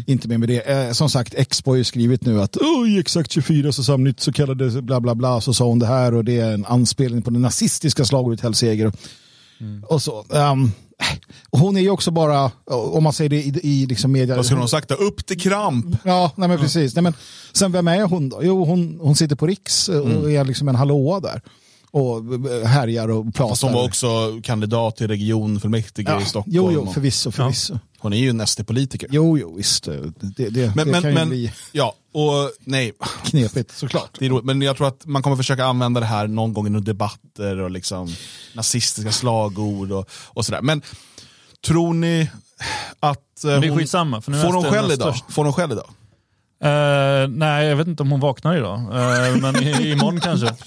[0.07, 0.69] Inte mer med det.
[0.71, 4.31] Eh, som sagt, Expo har ju skrivit nu att i exakt 24 så samnytt så
[4.31, 7.29] kallade bla bla bla så sa hon det här och det är en anspelning på
[7.31, 8.41] det nazistiska slagordet
[9.87, 10.25] Och så.
[10.33, 10.71] ehm,
[11.51, 14.35] hon är ju också bara, om man säger det i, i liksom media.
[14.35, 14.95] Vad skulle hon sagt då?
[14.95, 15.85] Upp till kramp!
[16.03, 16.95] Ja, nej men precis.
[16.95, 17.13] Nej, men,
[17.53, 18.39] sen vem är hon då?
[18.43, 21.41] Jo, hon, hon sitter på Riks eh, och är liksom en hallåa där.
[21.93, 22.17] Och
[22.51, 23.67] eh, härjar och pratar.
[23.67, 26.21] Hon var också kandidat till regionfullmäktige ja.
[26.21, 26.55] i Stockholm.
[26.55, 27.31] Jo, jo, förvisso.
[27.31, 27.79] förvisso.
[27.99, 29.07] Hon är ju en SD-politiker.
[29.11, 29.87] Jo, jo, visst.
[29.87, 32.93] eh, Det, det, Men, det men, kan ju men bli ja, och nej,
[33.25, 34.09] knepigt såklart.
[34.19, 34.45] det är roligt.
[34.45, 37.71] Men jag tror att man kommer försöka använda det här någon gång i debatter och
[37.71, 38.09] liksom
[38.55, 40.61] nazistiska slagord och, och sådär.
[40.61, 40.81] Men
[41.65, 42.29] tror ni
[42.99, 43.43] att...
[43.43, 43.79] eh, Men det är hon-
[44.41, 45.15] Får hon skäll idag?
[45.15, 45.33] störst.
[45.33, 45.89] Får hon skäll idag?
[46.63, 48.79] Eh, nej, jag vet inte om hon vaknar idag.
[48.79, 50.49] Eh, men i, imorgon kanske.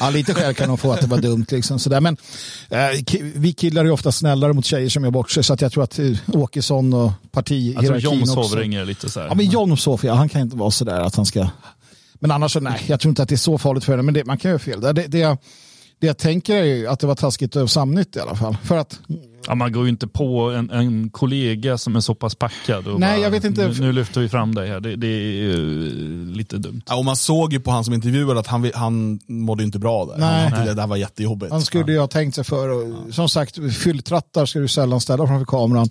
[0.00, 1.46] Ja, lite skäl kan hon få att det var dumt.
[1.50, 2.00] Liksom, sådär.
[2.00, 2.16] Men
[2.70, 5.44] ki- vi killar är ofta snällare mot tjejer som gör bort sig.
[5.44, 8.42] Så att jag tror att eh, Åkesson och Jag tror partihierarkin också.
[8.42, 9.26] sovringer lite så här.
[9.28, 11.48] Ja, men John Sofia, han kan inte vara sådär att han ska...
[12.14, 14.02] Men annars så nej, jag tror inte att det är så farligt för henne.
[14.02, 14.80] Men det, man kan göra fel.
[14.80, 15.36] Det, det,
[16.00, 18.56] det, jag, tänker är ju att det var taskigt av Samnytt i alla fall.
[18.64, 19.00] För att,
[19.48, 22.86] Ja, man går ju inte på en, en kollega som är så pass packad.
[22.88, 23.68] Och Nej, bara, jag vet inte.
[23.68, 24.80] Nu, nu lyfter vi fram dig här.
[24.80, 25.90] Det, det är ju
[26.34, 26.82] lite dumt.
[26.86, 30.04] Ja, och man såg ju på han som intervjuade att han, han mådde inte bra
[30.06, 30.16] där.
[30.18, 30.42] Nej.
[30.42, 31.52] Han, tyckte det där var jättejobbigt.
[31.52, 32.68] han skulle ju ha tänkt sig för.
[32.68, 35.88] Och, som sagt, fylltrattar ska du sällan ställa framför kameran.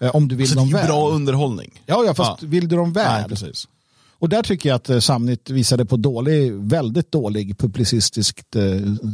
[0.00, 0.86] Eh, om du vill Så det är dem ju väl.
[0.86, 1.82] bra underhållning.
[1.86, 2.48] Ja, ja, fast Ja.
[2.48, 3.12] vill du dem väl?
[3.20, 3.68] Nej, precis.
[4.18, 8.62] Och där tycker jag att eh, Samnytt visade på dålig, väldigt dålig publicistisk eh,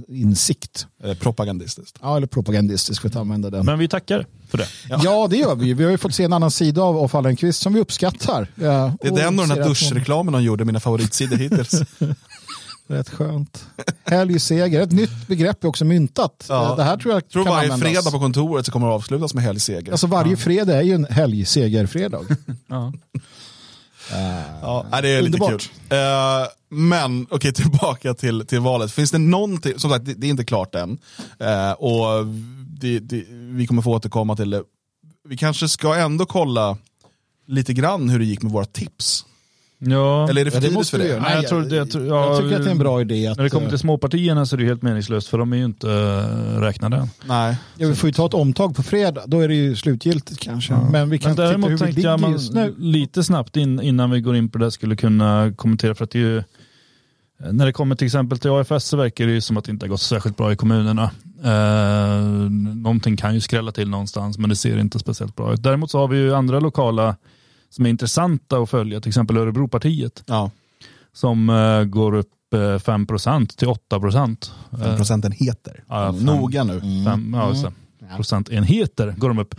[0.08, 0.86] insikt.
[1.04, 1.98] Eh, propagandistiskt.
[2.02, 3.66] Ja, eller propagandistisk för att använda den.
[3.66, 4.66] Men vi tackar för det.
[4.88, 5.26] Ja.
[5.30, 5.74] det gör vi.
[5.74, 8.46] Vi har ju fått se en annan sida av, av Fallenkvist som vi uppskattar.
[8.54, 11.80] Ja, Det är den och den här hon- duschreklamen de gjorde, mina favoritsidor hittills.
[12.86, 13.64] Rätt skönt.
[14.04, 16.46] Helgseger, ett nytt begrepp är också myntat.
[16.48, 16.74] Ja.
[16.76, 18.02] Det här tror jag, Jag tror kan varje användas.
[18.02, 19.92] fredag på kontoret så kommer det avslutas med helgseger.
[19.92, 22.24] Alltså varje fredag är ju en helgsegerfredag.
[22.68, 22.92] Ja.
[24.62, 25.50] Ja, det är lite Underbart.
[25.50, 25.98] kul.
[25.98, 28.92] Eh, men okej, tillbaka till, till valet.
[28.92, 30.98] Finns det någonting, som sagt det, det är inte klart än.
[31.38, 32.26] Eh, och
[32.80, 34.62] det, det, vi kommer få återkomma till det.
[35.28, 36.76] Vi kanske ska ändå kolla
[37.46, 39.24] lite grann hur det gick med våra tips.
[39.84, 40.28] Ja.
[40.28, 41.20] Eller är det för Ja, det tidigt måste för det?
[41.20, 43.26] Nej, jag, tror, det, jag, tror, ja, jag tycker att det är en bra idé.
[43.26, 45.56] Att, När det kommer eh, till småpartierna så är det helt meningslöst för de är
[45.56, 47.10] ju inte uh, räknade än.
[47.24, 47.56] Nej.
[47.76, 50.74] ja, vi får ju ta ett omtag på fredag, då är det ju slutgiltigt kanske.
[50.90, 52.74] Men vi kan Men titta hur däremot vi tänkte jag ligger man, just nu.
[52.78, 56.18] lite snabbt in, innan vi går in på det skulle kunna kommentera för att det
[56.18, 56.42] är ju
[57.50, 59.86] när det kommer till exempel till AFS så verkar det ju som att det inte
[59.86, 61.10] har gått särskilt bra i kommunerna.
[61.44, 65.62] Eh, någonting kan ju skrälla till någonstans men det ser inte speciellt bra ut.
[65.62, 67.16] Däremot så har vi ju andra lokala
[67.72, 70.50] som är intressanta att följa, till exempel Örebropartiet Ja,
[71.12, 74.50] som eh, går upp eh, 5% till 8%.
[74.82, 75.84] fem procentenheter.
[75.88, 76.24] Ja, fem.
[76.24, 76.80] Noga nu.
[77.06, 77.72] Fem, ja, just det.
[78.16, 79.54] procentenheter går de upp.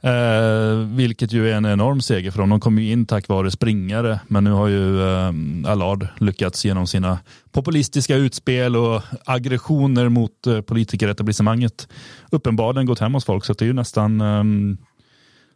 [0.00, 2.48] Eh, vilket ju är en enorm seger för dem.
[2.48, 5.32] De kom ju in tack vare springare, men nu har ju eh,
[5.70, 7.18] Allard lyckats genom sina
[7.52, 11.88] populistiska utspel och aggressioner mot eh, politikeretablissemanget
[12.30, 13.44] uppenbarligen gått hem hos folk.
[13.44, 14.44] Så det är ju nästan, eh,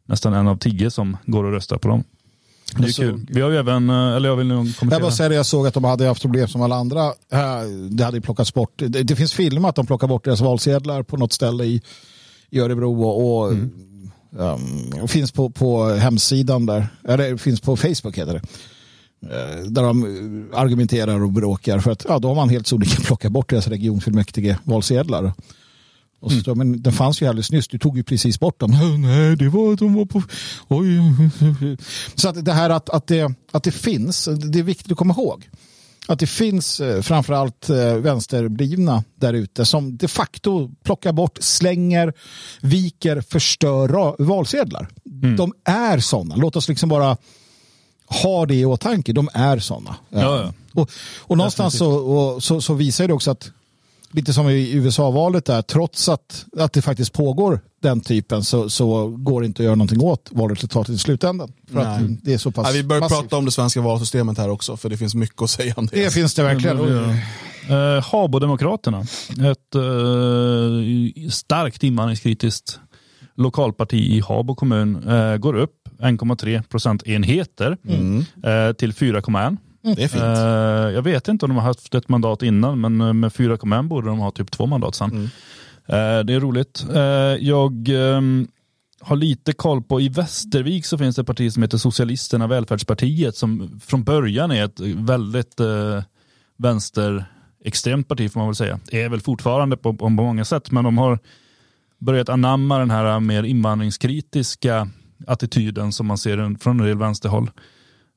[0.07, 2.05] nästan en av tio som går och röstar på dem.
[2.79, 3.27] Det är kul.
[3.31, 5.01] Vi har ju även, eh, eller jag vill nog Jag kommentera.
[5.01, 7.05] bara säger det, jag såg att de hade haft problem som alla andra.
[7.07, 8.73] Eh, Det hade ju plockats bort.
[8.77, 11.83] Det, det finns filmat, de plockar bort deras valsedlar på något ställe i,
[12.51, 13.53] i Örebro och, och
[14.37, 16.89] um, finns på, på hemsidan där.
[17.09, 18.43] Eller finns på Facebook heter det.
[19.35, 23.33] Eh, Där de argumenterar och bråkar för att ja, då har man helt sonika plockat
[23.33, 25.33] bort deras regionfullmäktige valsedlar.
[26.25, 28.71] Och så, står, Men den fanns ju alldeles nyss, du tog ju precis bort dem.
[29.03, 30.23] Nej, det var, de var på...
[30.69, 30.99] Oj.
[32.15, 35.15] Så att det här att, att, det, att det finns, det är viktigt att komma
[35.15, 35.49] ihåg.
[36.07, 42.13] Att det finns eh, framförallt eh, vänsterblivna där ute som de facto plockar bort, slänger,
[42.61, 44.89] viker, förstör valsedlar.
[45.37, 46.37] De är sådana.
[46.37, 47.17] Låt oss liksom bara
[48.07, 49.13] ha det i åtanke.
[49.13, 49.97] De är sådana.
[50.11, 50.53] Ja, ja.
[50.73, 53.51] Och, och någonstans så, och, så, så visar det också att
[54.15, 59.09] lite som i USA-valet där, trots att, att det faktiskt pågår den typen så, så
[59.09, 61.53] går det inte att göra någonting åt valresultatet i slutändan.
[61.73, 63.21] För att det är så pass Nej, vi bör massivt.
[63.21, 66.05] prata om det svenska valsystemet här också, för det finns mycket att säga om det.
[66.05, 66.81] Det finns det verkligen.
[66.81, 69.01] Uh, Habodemokraterna,
[69.31, 72.81] ett eh, starkt invandringskritiskt
[73.37, 77.77] lokalparti i Habo kommun, eh, går upp 1,3 procentenheter
[78.51, 79.57] eh, till 4,1.
[79.85, 80.23] Det är fint.
[80.23, 83.89] Eh, jag vet inte om de har haft ett mandat innan, men eh, med 4,1
[83.89, 85.31] borde de ha typ två mandat sen.
[85.87, 86.87] Eh, det är roligt.
[86.95, 87.01] Eh,
[87.47, 88.49] jag ehm,
[89.01, 93.37] har lite koll på, i Västervik så finns det ett parti som heter Socialisterna Välfärdspartiet
[93.37, 96.03] som från början är ett väldigt eh,
[96.59, 98.81] vänsterextremt parti får man väl säga.
[98.91, 101.19] Det är väl fortfarande på, på många sätt, men de har
[101.99, 104.89] börjat anamma den här mer invandringskritiska
[105.27, 107.51] attityden som man ser från en del vänsterhåll.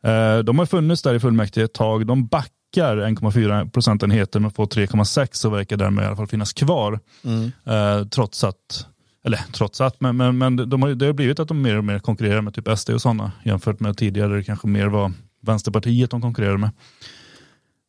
[0.07, 2.07] Eh, De har funnits där i fullmäktige ett tag.
[2.07, 6.99] De backar 1,4 procentenheter men får 3,6 och verkar därmed i alla fall finnas kvar.
[7.65, 8.85] Eh, Trots att,
[9.25, 11.83] eller trots att, men, men, men de har, det har blivit att de mer och
[11.83, 16.11] mer konkurrerar med typ SD och sådana jämfört med tidigare det kanske mer var Vänsterpartiet
[16.11, 16.69] de konkurrerade med.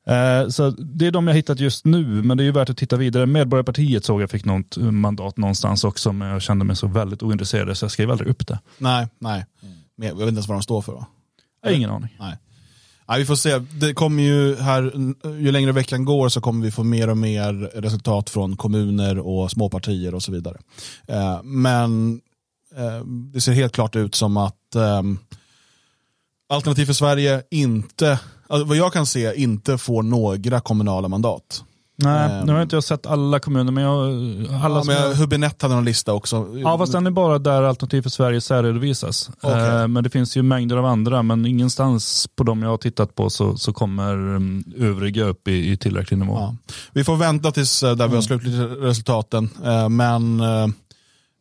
[0.08, 2.76] Eh, Så det är de jag hittat just nu, men det är ju värt att
[2.76, 3.26] titta vidare.
[3.26, 7.76] Medborgarpartiet såg jag fick något mandat någonstans också, men jag kände mig så väldigt ointresserad
[7.76, 8.58] så jag skrev aldrig upp det.
[8.78, 9.46] Nej, nej.
[9.96, 10.92] Men Jag vet inte ens vad de står för.
[10.92, 11.06] Va?
[11.68, 12.16] Jag har ingen aning.
[12.20, 12.36] Nej.
[13.08, 13.58] Nej, vi får se.
[13.58, 14.92] Det kommer ju här,
[15.38, 19.50] ju längre veckan går så kommer vi få mer och mer resultat från kommuner och
[19.50, 20.58] småpartier och så vidare.
[21.06, 22.20] Eh, men
[22.76, 25.02] eh, det ser helt klart ut som att eh,
[26.50, 31.64] Alternativ för Sverige inte, alltså, vad jag kan se, inte får några kommunala mandat.
[32.02, 32.46] Nej, Ehm.
[32.46, 34.04] nu har inte jag sett alla kommuner, men jag...
[34.64, 36.58] Alla Ja, men jag, Hubinett hade någon lista också.
[36.62, 39.30] ja, fast den är bara där Alternativ för Sverige särredovisas.
[39.40, 39.58] Okej.
[39.68, 43.14] Eh, men det finns ju mängder av andra, men ingenstans på de jag har tittat
[43.14, 46.34] på så, så kommer um, övriga upp i, i tillräcklig nivå.
[46.34, 46.56] Ja.
[46.92, 49.50] Vi får vänta tills eh, där vi har slutligt resultaten.
[49.64, 50.66] Eh, Men eh,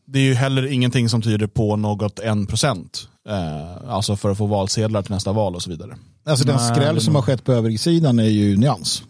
[0.07, 2.87] det är ju heller ingenting som tyder på något 1%.
[3.29, 5.95] Eh, Alltså för att få valsedlar till nästa val och så vidare.
[6.27, 9.03] Alltså den Nej, skräll som har skett på översidan är ju nyans.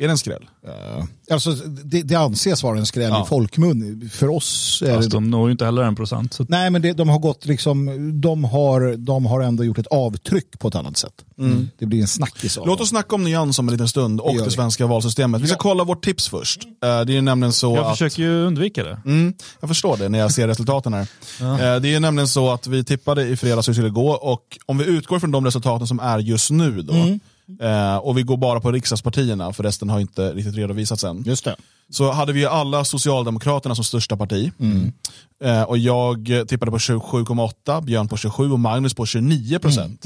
[0.00, 0.44] Är det en skräll?
[0.66, 1.50] Eh, alltså,
[1.84, 3.24] det, det anses vara en skräll Ja.
[3.24, 4.10] i folkmun.
[4.12, 5.16] För oss är Fast det...
[5.16, 6.34] de når ju inte heller en procent.
[6.34, 9.86] Så Nej, men det, de har gått liksom, de har, de har ändå gjort ett
[9.86, 11.12] avtryck på ett annat sätt.
[11.78, 14.36] Det blir en snackis av Låt oss snacka om nyans om en liten stund och
[14.36, 14.50] det vi.
[14.50, 15.40] svenska valsystemet.
[15.42, 16.64] Vi ska kolla vårt tips först.
[16.64, 17.90] Eh, Det är ju nämligen så jag att...
[17.92, 19.00] försöker ju undvika det.
[19.04, 21.06] Mm, jag förstår det när jag ser resultaten här.
[21.40, 24.58] Eh, Det är nämligen så att vi tippade i fredags hur det skulle gå och
[24.66, 26.92] om vi utgår från de resultaten som är just nu då,
[27.60, 31.22] eh, och vi går bara på riksdagspartierna, för resten har inte riktigt redovisats än.
[31.26, 31.56] Just det.
[31.90, 34.52] Så hade vi alla Socialdemokraterna som största parti.
[35.44, 40.04] Eh, och jag tippade på 27,8, Björn på 27 och Magnus på 29 procent.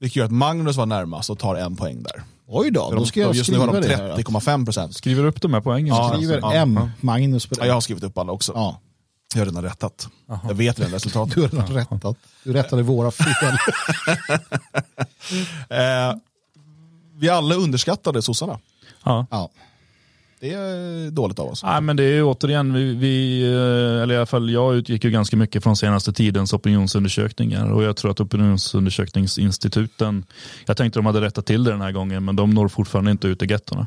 [0.00, 2.22] Vilket gör att Magnus var närmast och tar en poäng där.
[2.46, 3.96] Oj då, då de- ska jag just nu har skriva de det.
[3.96, 4.16] här.
[4.16, 4.94] 30,5 procent.
[4.96, 5.94] Skriver upp de här poängen.
[5.96, 6.88] Ja, Skriver ja, M, ja.
[7.00, 7.60] Magnus på det.
[7.60, 8.52] Ja, jag har skrivit upp alla också.
[8.54, 8.80] Ja,
[9.34, 10.08] Jag har redan rättat.
[10.48, 11.34] Jag vet redan resultatet.
[11.34, 12.16] du har redan rättat.
[12.44, 13.26] Du rättade våra fel.
[15.70, 16.14] Eh,
[17.24, 18.58] vi alla underskattade sossarna.
[19.04, 19.26] Ja.
[19.30, 19.50] ja.
[20.40, 21.62] Det är dåligt av oss.
[21.62, 25.04] Nej, men det är ju återigen, vi, vi, eh, eller i alla fall jag utgick
[25.04, 30.24] ju ganska mycket från senaste tidens opinionsundersökningar och jag tror att opinionsundersökningsinstituten,
[30.66, 33.28] jag tänkte de hade rättat till det den här gången, men de når fortfarande inte
[33.28, 33.86] ut i gettorna.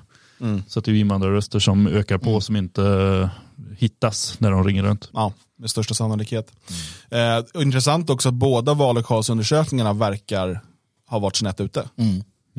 [0.68, 3.30] Så att det är ju invandrarröster som ökar på som inte eh,
[3.78, 5.10] hittas när de ringer runt.
[5.14, 6.52] Ja, med största sannolikhet.
[7.10, 10.62] Eh, och intressant också att båda vallokalsundersökningarna verkar
[11.10, 11.90] ha varit snett ute.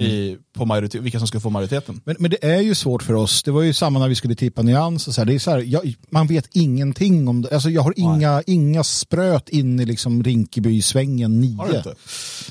[0.04, 2.00] I, på majoritet, vilka som ska få majoriteten.
[2.04, 3.42] Men, men det är ju svårt för oss.
[3.42, 5.08] Det var ju samma när vi skulle tippa nyans.
[5.08, 5.26] Och så här.
[5.26, 7.54] Det är så här, jag, man vet ingenting om det.
[7.54, 11.56] Alltså, jag har inga, inga spröt in i liksom Rinkeby-svängen 9.
[11.56, 11.94] Har du inte?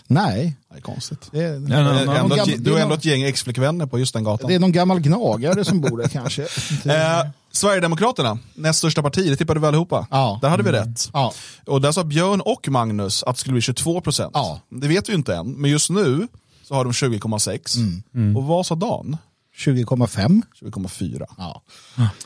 [0.08, 0.58] Nej.
[0.72, 1.30] Det är konstigt.
[1.32, 1.70] Det är, ändå,
[2.14, 4.48] gammal- du har är ändå ett gäng exflickvänner på just den gatan.
[4.50, 6.42] det är någon gammal gnagare som bor där kanske.
[6.42, 10.08] Eh, Sverigedemokraterna, näst största parti, det tippade vi allihopa.
[10.12, 10.40] Ja.
[10.42, 11.10] Där hade vi rätt.
[11.14, 11.34] Ja.
[11.66, 14.32] Och där sa Björn och Magnus att det skulle bli 22 procent.
[14.34, 14.60] Ja.
[14.70, 16.28] Det vet vi ju inte än, men just nu
[16.68, 18.36] så har de 20,6.
[18.38, 19.18] Och vad sa Dan?
[19.58, 20.42] 20,5.
[20.62, 21.26] 20,4.
[21.38, 21.62] Ja.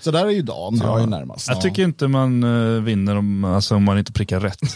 [0.02, 0.78] Så där är ju Dan.
[0.78, 1.48] Så jag är närmast.
[1.48, 4.60] Jag tycker inte man eh, vinner om, alltså, om man inte prickar rätt.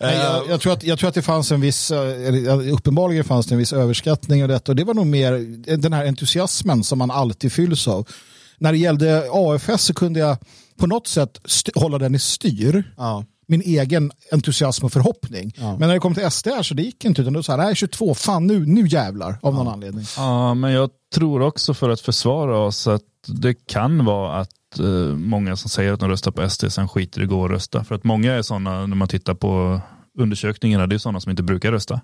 [0.00, 3.46] Nej, jag, jag, tror att, jag tror att det fanns en viss, eh, uppenbarligen fanns
[3.46, 5.32] det en viss överskattning av detta och det var nog mer
[5.76, 8.08] den här entusiasmen som man alltid fylls av.
[8.58, 10.36] När det gällde AFS så kunde jag
[10.78, 12.92] på något sätt st- hålla den i styr.
[12.96, 13.24] Ja.
[13.48, 15.52] Min egen entusiasm och förhoppning.
[15.58, 17.58] Men när det kom till SD här så det gick inte utan då sa jag,
[17.58, 20.04] nej 22, fan nu, nu jävlar av någon anledning.
[20.16, 24.84] Ja, men jag tror också för att försvara oss att det kan vara att eh,
[25.16, 27.84] många som säger att de röstar på SD sen skiter i att gå och rösta.
[27.84, 29.80] För att många är sådana, när man tittar på
[30.18, 32.00] undersökningarna, det är sådana som inte brukar rösta.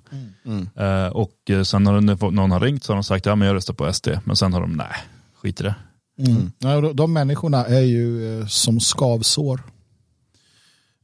[0.76, 3.54] Eh, och eh, sen när någon har ringt så har de sagt, ja men jag
[3.54, 4.08] röstar på SD.
[4.24, 4.96] Men sen har de, nej,
[5.42, 5.74] skit i det.
[6.18, 6.52] Mm.
[6.58, 9.60] Ja, de, de människorna är ju eh, som skavsår.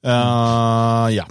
[0.04, 1.26] Eh, ja.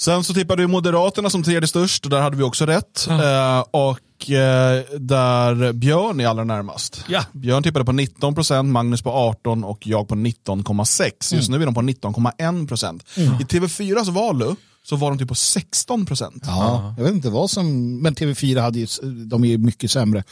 [0.00, 3.06] Sen så tippade vi Moderaterna som tredje störst, och där hade vi också rätt.
[3.08, 7.04] Eh, och eh, där Björn är allra närmast.
[7.08, 7.24] Ja.
[7.32, 11.34] Björn tippade på 19%, Magnus på 18% och jag på 19,6%.
[11.34, 13.00] Just nu är de på 19,1%.
[13.16, 16.40] I TV4s valu så var de typ på 16%.
[16.46, 18.86] Ja, jag vet inte vad som, men TV4 hade ju,
[19.26, 20.24] de är ju mycket sämre.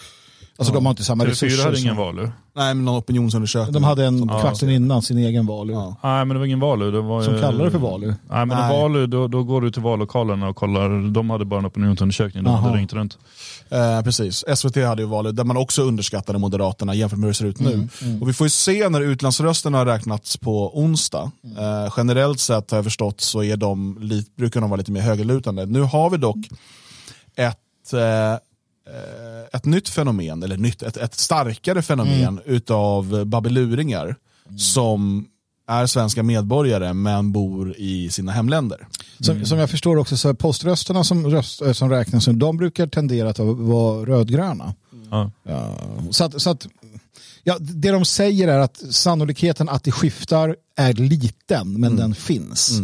[0.60, 1.56] Alltså de har inte samma resurser.
[1.56, 2.32] TV4 hade som- ingen valur.
[2.56, 3.72] Nej, men någon opinionsundersökning.
[3.72, 5.70] De hade en kvarten innan sin egen val.
[5.70, 5.96] Ja.
[6.02, 6.92] Nej, men det var ingen valur.
[6.92, 8.06] Det var, Som ju- kallar det för valur.
[8.08, 8.62] Nej, men Nej.
[8.76, 11.10] en valur, då, då går du till vallokalerna och kollar.
[11.12, 12.44] De hade bara en opinionsundersökning.
[12.44, 12.66] De Aha.
[12.68, 13.18] hade ringt runt.
[13.70, 17.38] Eh, precis, SVT hade ju valet där man också underskattade Moderaterna jämfört med hur det
[17.38, 17.88] ser ut nu.
[18.20, 21.30] Och vi får ju se när utlandsrösterna har räknats på onsdag.
[21.58, 23.94] Eh, generellt sett har jag förstått så är de,
[24.36, 25.66] brukar de vara lite mer högerlutande.
[25.66, 26.36] Nu har vi dock
[27.36, 28.38] ett, eh,
[29.52, 34.16] ett nytt fenomen, eller nytt, ett, ett starkare fenomen utav babbeluringar
[34.58, 35.26] som
[35.68, 38.86] är svenska medborgare men bor i sina hemländer.
[39.20, 42.86] Som, som jag förstår också så är poströsterna som, röst, eh, som räknas, de brukar
[42.86, 44.74] tendera att vara rödgröna.
[45.10, 45.30] Ja.
[45.42, 45.78] Ja,
[46.10, 46.68] så att, så att,
[47.42, 52.80] ja, det de säger är att sannolikheten att det skiftar är liten, men den finns.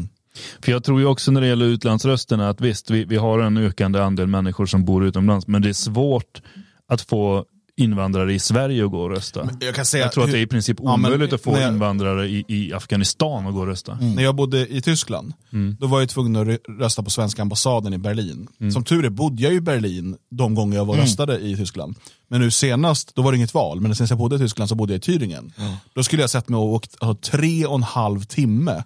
[0.64, 3.57] För jag tror ju också när det gäller utlandsrösterna att visst, vi, vi har en
[3.57, 6.42] ökande andel människor som bor utomlands, men det är svårt
[6.88, 7.44] att få
[7.77, 9.49] invandrare i Sverige att gå och rösta.
[9.61, 11.68] Jag kan säga Jag tror att det är i princip Ja, omöjligt att få jag-
[11.73, 13.94] invandrare i, i Afghanistan att gå och rösta.
[14.01, 15.33] När jag bodde i Tyskland,
[15.79, 18.49] då var jag tvungen att rö- rösta på svenska ambassaden i Berlin.
[18.73, 21.97] Som tur är bodde jag i Berlin de gånger jag var och röstade i Tyskland.
[22.29, 24.75] Men nu senast, då var det inget val, men sen jag bodde i Tyskland så
[24.75, 25.51] bodde jag i Thüringen.
[25.94, 28.85] Då skulle jag sett mig och åkt alltså, tre och en halv timme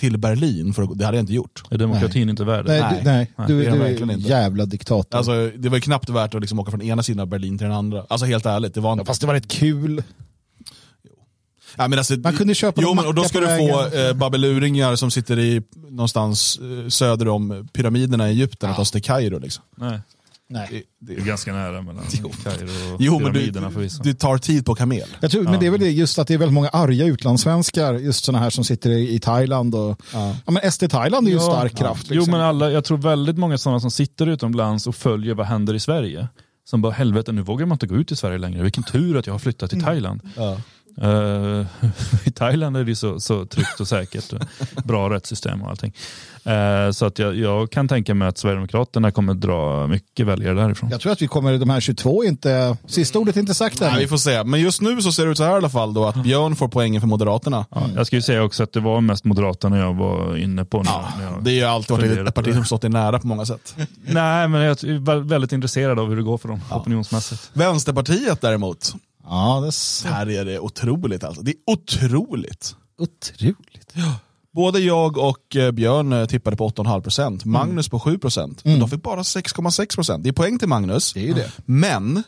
[0.00, 1.62] till Berlin, för att, det hade jag inte gjort.
[1.70, 2.98] Är demokratin inte värd Nej, det?
[2.98, 5.18] du, nej, Nej, du, det är du är verkligen en jävla diktator.
[5.18, 7.66] Alltså, det var ju knappt värt att liksom åka från ena sidan av Berlin till
[7.66, 8.04] den andra.
[8.08, 9.04] Alltså helt ärligt, det var inte...
[9.04, 10.02] Fast det var rätt kul.
[11.76, 14.96] Ja, men alltså, Man kunde köpa jo, men, och då ska du få eh, babbeluringar
[14.96, 19.38] som sitter i någonstans eh, söder om pyramiderna i Egypten att ta sig till Kairo.
[19.38, 19.64] Liksom.
[19.76, 20.00] Nej.
[20.48, 20.86] Nej.
[21.00, 22.04] Det, Det är ganska nära mellan
[22.44, 24.02] Kairo och jo, men du, pyramiderna förvisso.
[24.02, 25.08] du tar tid på kamel.
[25.20, 27.94] Jag tror, Men det är väl det, just att det är väldigt många arga utlandssvenskar,
[27.94, 29.74] just sådana här som sitter i, i Thailand.
[29.74, 30.36] Och, ja.
[30.46, 32.06] men SD Thailand är ju en stark kraft.
[32.08, 32.32] Jo, Liksom.
[32.32, 35.80] men alla, jag tror väldigt många sådana som sitter utomlands och följer vad händer i
[35.80, 36.28] Sverige.
[36.64, 38.62] Som bara, helvete nu vågar man inte gå ut i Sverige längre.
[38.62, 40.20] Vilken tur att jag har flyttat till Thailand.
[41.02, 41.66] Eh,
[42.24, 44.32] I Thailand är det så, så tryggt och säkert.
[44.84, 45.92] Bra rättssystem och allting.
[46.44, 50.90] Eh, så att jag, jag kan tänka mig att Sverigedemokraterna kommer dra mycket väljare därifrån.
[50.90, 53.80] Jag tror att vi kommer, de här 22 är inte, sista ordet är inte sagt
[53.80, 53.92] än.
[53.92, 54.44] Nej, vi får se.
[54.44, 56.56] Men just nu så ser det ut så här i alla fall då att Björn
[56.56, 57.66] får poängen för Moderaterna.
[57.70, 60.82] Ja, jag ska ju säga också att det var mest Moderaterna jag var inne på.
[60.82, 60.88] Nu,
[61.22, 63.74] jag Det är ju alltid varit ett parti som stått dig nära på många sätt.
[64.06, 67.50] Nej, men jag är vä- väldigt intresserad av hur det går för dem opinionsmässigt.
[67.52, 68.94] Vänsterpartiet däremot,
[69.28, 71.42] Ja, det är så här är det otroligt alltså.
[71.42, 72.76] Det är otroligt.
[72.98, 73.94] otroligt.
[74.54, 78.60] Både jag och eh, Björn eh, tippade på 8,5%, Magnus på 7%.
[78.64, 80.22] Men de fick bara 6,6%.
[80.22, 81.12] Det är poäng till Magnus.
[81.12, 81.52] Det är ju det.
[81.64, 82.22] Men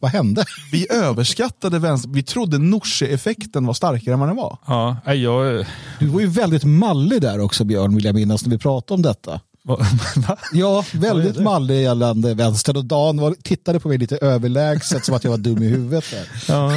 [0.00, 0.44] Vad hände?
[0.72, 2.10] vi överskattade vänster...
[2.10, 4.58] Vi trodde Norsjö-effekten var starkare än vad den var.
[4.66, 5.66] Ja, jag...
[5.98, 9.02] Du var ju väldigt mallig där också Björn, vill jag minnas, när vi pratade om
[9.02, 9.40] detta.
[10.52, 12.76] Ja, väldigt mallig gällande vänster.
[12.76, 16.04] Och Dan var, tittade på mig lite överlägset som att jag var dum i huvudet.
[16.10, 16.28] Där.
[16.48, 16.72] Ja,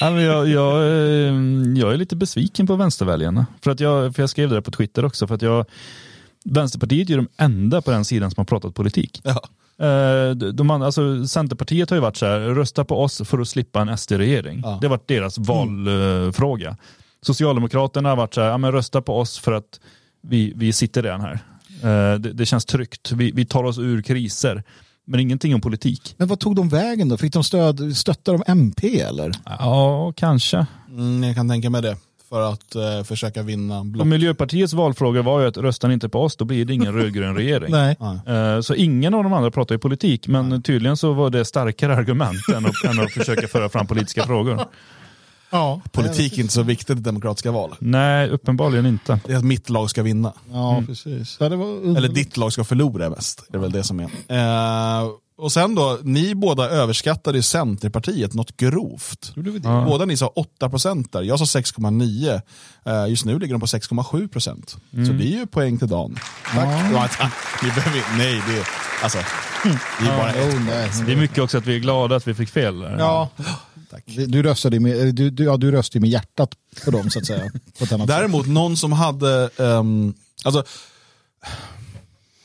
[0.00, 1.34] ja, jag, jag, eh,
[1.76, 3.46] jag är lite besviken på vänsterväljarna.
[3.62, 5.26] För, att jag, för jag skrev det där på Twitter också.
[5.26, 5.66] För att jag,
[6.44, 9.20] Vänsterpartiet är de enda på den sidan som har pratat politik.
[9.24, 9.42] Ja.
[9.86, 13.80] Eh, de, alltså, Centerpartiet har ju varit så här, rösta på oss för att slippa
[13.80, 14.60] en SD-regering.
[14.60, 16.76] Det har varit deras valfråga.
[17.22, 19.80] Socialdemokraterna har varit så här, ja, men rösta på oss för att
[20.20, 21.40] vi, vi sitter redan här.
[21.82, 24.62] Eh, det, det känns tryggt, vi, vi tar oss ur kriser.
[25.06, 26.14] Men ingenting om politik.
[26.18, 27.16] Men vad tog de vägen då?
[27.16, 29.32] Fick de stöd, stötta de MP eller?
[29.44, 30.66] Ja, kanske.
[30.90, 31.96] Mm, jag kan tänka mig det.
[32.28, 34.06] För att eh, försöka vinna Och block.
[34.06, 37.36] Miljöpartiets valfråga var ju att röstar ni inte på oss då blir det ingen rödgrön
[37.36, 37.70] regering.
[37.70, 37.96] Nej.
[38.26, 41.94] Eh, Så ingen av de andra pratar ju politik, men tydligen så var det starkare
[41.96, 44.64] argument än att, än att försöka föra fram politiska frågor.
[45.50, 45.80] Ja.
[45.92, 47.74] Politik är inte så viktigt i demokratiska val.
[47.78, 49.20] Nej, uppenbarligen inte.
[49.26, 50.32] Det är att mitt lag ska vinna.
[50.52, 51.36] Ja, precis.
[51.40, 53.44] Ja, det var Eller ditt lag ska förlora mest.
[53.48, 54.08] Det är väl det som är.
[54.28, 55.08] Eh,
[55.38, 59.32] och sen då, ni båda överskattade ju Centerpartiet något grovt.
[59.62, 59.84] Ja.
[59.88, 62.40] Båda ni sa 8% där, jag sa 6,9.
[62.84, 64.76] Eh, just nu ligger de på 6,7%.
[65.06, 66.18] Så det är ju poäng till Dan.
[66.54, 66.68] Tack.
[66.92, 67.30] Ja.
[67.62, 68.68] Vi behöver, nej, det är,
[69.02, 69.18] alltså,
[70.00, 70.54] det är bara ett.
[70.54, 70.90] Oh, nej.
[71.06, 72.80] Det är mycket också att vi är glada att vi fick fel.
[72.80, 72.96] där.
[72.98, 73.28] Ja.
[74.26, 76.50] Du röstade med, du, du, ja, du röstade med hjärtat
[76.84, 77.42] på dem så att säga.
[77.42, 78.06] Annat sätt.
[78.06, 80.64] Däremot någon som hade, ehm, alltså,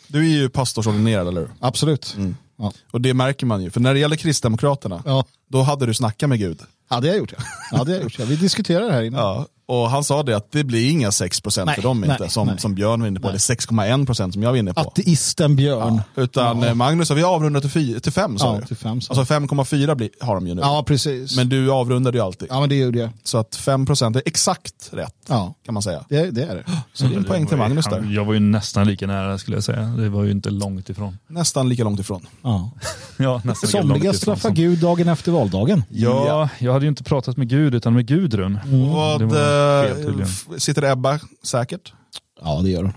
[0.08, 1.50] du är ju pastorsordinerad eller hur?
[1.60, 2.16] Absolut.
[2.58, 2.74] Ja.
[2.92, 5.26] Och det märker man ju, för när det gäller Kristdemokraterna, Ja.
[5.48, 6.62] då hade du snackat med Gud.
[6.90, 7.78] Hade jag gjort det?
[7.78, 8.26] Hade jag gjort det?
[8.26, 9.20] Vi diskuterade det här innan.
[9.22, 12.30] Ja, och han sa det att det blir inga 6% Nej, för dem inte, nej,
[12.30, 12.60] som, nej.
[12.60, 14.80] som Björn var inne på, eller 6,1% som jag var inne på.
[14.82, 16.02] Ateisten Björn.
[16.16, 19.34] Utan eh, Magnus har vi avrundat till, till 5 sa Ja, till fem, sa Alltså
[19.34, 20.62] 5,4 blir- har de ju nu.
[20.62, 21.36] Ja, precis.
[21.36, 22.48] Men du avrundade ju alltid.
[22.52, 23.10] Ja, men det gjorde jag.
[23.24, 26.04] Så att 5% är exakt rätt, Ja, kan man säga.
[26.10, 26.64] det, det är det.
[26.94, 28.08] Så det är en poäng till Magnus där.
[28.12, 29.82] Jag var ju nästan lika nära skulle jag säga.
[29.82, 31.18] Det var ju inte långt ifrån.
[31.28, 32.28] Nästan lika långt ifrån.
[32.42, 32.72] Ja.
[33.18, 35.84] Ja, nästan lika långt Somliga ifrån straffar som- Gud dagen efter valdagen.
[35.90, 38.60] Ja, jag hade ju inte pratat med Gud utan med Gudrun.
[38.94, 40.22] Vad, Det var fel eh, tydligen.
[40.32, 41.94] f- sitter Ebba säkert?
[42.42, 42.94] Ja, det gör hon.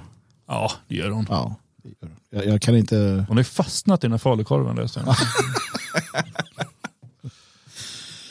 [0.49, 1.27] Ja, det gör hon.
[1.31, 2.17] Ja, det gör hon.
[2.31, 3.25] Jag, jag kan inte...
[3.29, 4.77] Hon har fastnat i den här falukorven.
[4.77, 4.89] jag.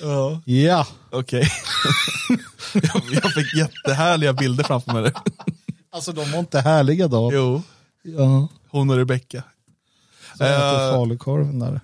[0.01, 0.41] Ja.
[0.45, 1.47] Ja, Okej.
[2.73, 5.11] jag, jag fick jättehärliga bilder framför mig.
[5.91, 7.29] alltså de var inte härliga då.
[7.33, 7.61] Jo,
[8.03, 9.43] Ja, hon och Rebecka.
[10.37, 11.79] så Eh, falukorven där.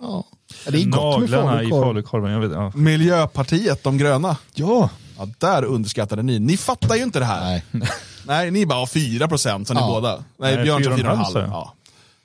[0.00, 0.24] Ja.
[0.68, 1.82] Det är gott med Naglarna i falukorv.
[1.84, 2.32] falukorven.
[2.32, 2.72] Jag vet, ja.
[2.74, 4.36] Miljöpartiet, de gröna.
[4.54, 6.38] ja, Ja, där underskattade ni.
[6.38, 7.62] Ni fattar ju inte det här.
[7.70, 7.88] Nej.
[8.26, 10.16] Nej, ni bara har 4 procent, så ni båda.
[10.38, 11.24] Nej, Nej, Björn sa 4,5 4,5.
[11.32, 11.48] sa jag.
[11.48, 11.74] Ja.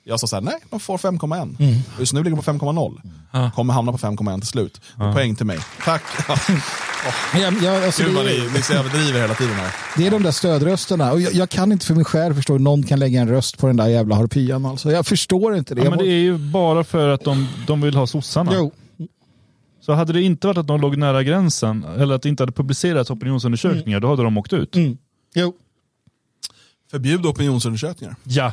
[0.08, 1.56] Jag sa så här, nej, de får 5,1.
[1.60, 1.80] Mm.
[1.98, 3.00] Just nu ligger de på 5,0.
[3.32, 3.50] Ja.
[3.54, 4.80] Kommer hamna på 5,1 till slut.
[4.96, 5.58] Poäng till mig.
[5.84, 6.02] Tack.
[7.32, 9.72] Men jag, jag, alltså Gud det, vad är, ni, ni så överdriver hela tiden här.
[9.96, 11.12] det är de där stödrösterna.
[11.12, 13.58] Och jag, jag kan inte för min själ förstå hur någon kan lägga en röst
[13.58, 14.66] på den där jävla harpyan.
[14.66, 14.92] Alltså.
[14.92, 15.80] Jag förstår inte det.
[15.80, 18.50] ja, Jag men må- det är ju bara för att de, de vill ha sossarna.
[18.54, 18.72] Jo,
[19.86, 22.52] Så hade det inte varit att de låg nära gränsen eller att det inte hade
[22.52, 24.76] publicerats opinionsundersökningar, då hade de åkt ut.
[24.76, 24.98] mm.
[25.34, 25.54] jo.
[26.90, 28.16] Förbjud opinionsundersökningar.
[28.24, 28.52] Ja,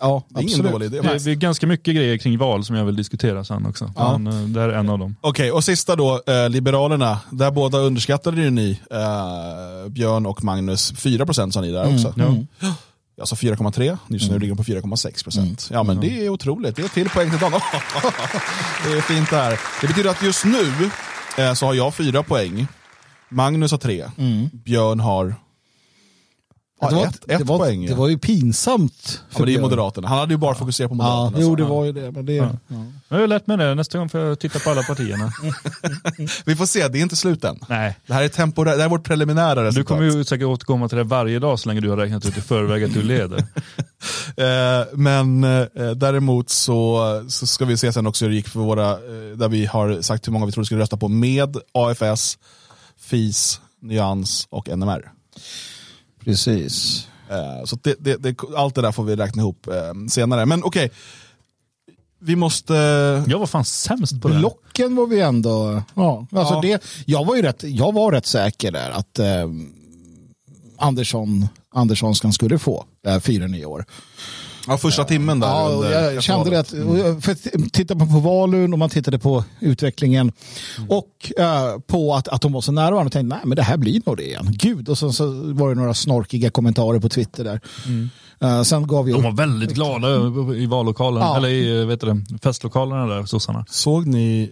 [0.00, 0.72] Ja, Det är ingen absolut.
[0.72, 1.00] dålig idé.
[1.00, 3.92] det, det är ganska mycket grejer kring val som jag vill diskutera sen också.
[3.96, 4.18] Ja.
[4.18, 5.16] Men, eh, det här är en av dem.
[5.20, 7.20] Okej, och sista då, eh, Liberalerna.
[7.30, 10.92] Där båda underskattade ju ni, eh, Björn och Magnus.
[10.96, 12.14] 4 procent sa ni där också.
[12.20, 12.46] Mm.
[13.24, 15.68] Sa 4,3, just nu ligger de på 4,6 procent.
[15.72, 17.52] Ja men det är otroligt, det är till poäng till Dan.
[18.84, 19.60] det är fint det här.
[19.80, 20.90] Det betyder att just nu
[21.38, 22.66] eh, så har jag fyra poäng,
[23.28, 24.48] Magnus har tre, Mm.
[24.52, 25.34] Björn har
[26.82, 27.86] Ja, det, var, ett, ett det, var, poäng.
[27.86, 29.20] det var ju pinsamt.
[29.30, 29.60] ja, men det är.
[29.60, 30.08] Moderaterna.
[30.08, 31.42] Han hade ju bara fokuserat på Ja, Moderaterna.
[31.42, 31.54] jo, så.
[31.56, 32.12] det var ju det.
[32.12, 32.50] Men det ja.
[33.08, 35.32] Jag har lärt mig det, nästa gång får jag titta på alla partierna.
[36.44, 37.58] Vi får se, det är inte slut än.
[37.68, 37.96] Nej.
[38.06, 39.74] Det här är, temporä- det här är vårt preliminära resultat.
[39.74, 42.38] Du kommer ju säkert återkomma till det varje dag så länge du har räknat ut
[42.38, 43.44] i förväg att du leder.
[44.36, 48.60] Eh, men eh, däremot så, så ska vi se sen också hur det gick för
[48.60, 52.38] våra, eh, där vi har sagt hur många vi tror skulle rösta på med AFS,
[53.00, 55.10] FIS, Nyans och NMR.
[56.24, 57.06] Precis.
[57.30, 60.46] Eh, så det, det, det, allt det där får vi räkna ihop eh, senare.
[60.46, 60.90] Men okej,
[62.18, 62.74] vi måste...
[63.26, 64.38] Jag var fan sämst på det.
[64.38, 65.82] Blocken var vi ändå...
[65.94, 66.60] Ja, alltså Ja.
[66.62, 69.48] Det, jag, var ju rätt, jag var rätt säker där att eh,
[70.78, 73.84] Andersson, Anderssonskan skulle få eh, fyra nya år.
[74.66, 75.48] Ja, första timmen där.
[75.48, 78.90] Ja, under jag kände det att, jag- för att titta på, på Valun och man
[78.90, 80.32] tittade på utvecklingen
[80.88, 83.62] och eh, på att, att de var så nära varandra och tänkte nej men det
[83.62, 84.46] här blir nog det igen.
[84.50, 87.60] Gud, och så, så var det några snorkiga kommentarer på Twitter där.
[88.40, 90.08] Eh, sen gav vi De var väldigt glada
[90.56, 91.36] i vallokalen, Ja.
[91.36, 93.64] eller i vet du, festlokalerna där, sossarna.
[93.70, 94.50] Såg ni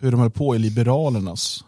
[0.00, 1.64] hur de höll på i Liberalernas?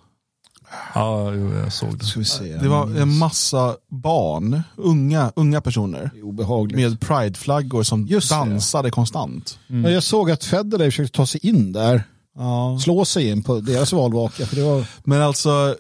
[0.94, 2.04] Ja, jag såg det.
[2.04, 2.56] Ska vi se.
[2.56, 6.76] Det var en massa barn, unga, unga personer, Det obehagligt.
[6.80, 8.34] med prideflaggor som Just det.
[8.36, 9.58] dansade konstant.
[9.66, 12.02] Men Jag såg att Federley försökte ta sig in där,
[12.38, 12.78] Ja.
[12.82, 14.46] slå sig in på deras valvaka.
[14.46, 15.74] För det var, Men alltså,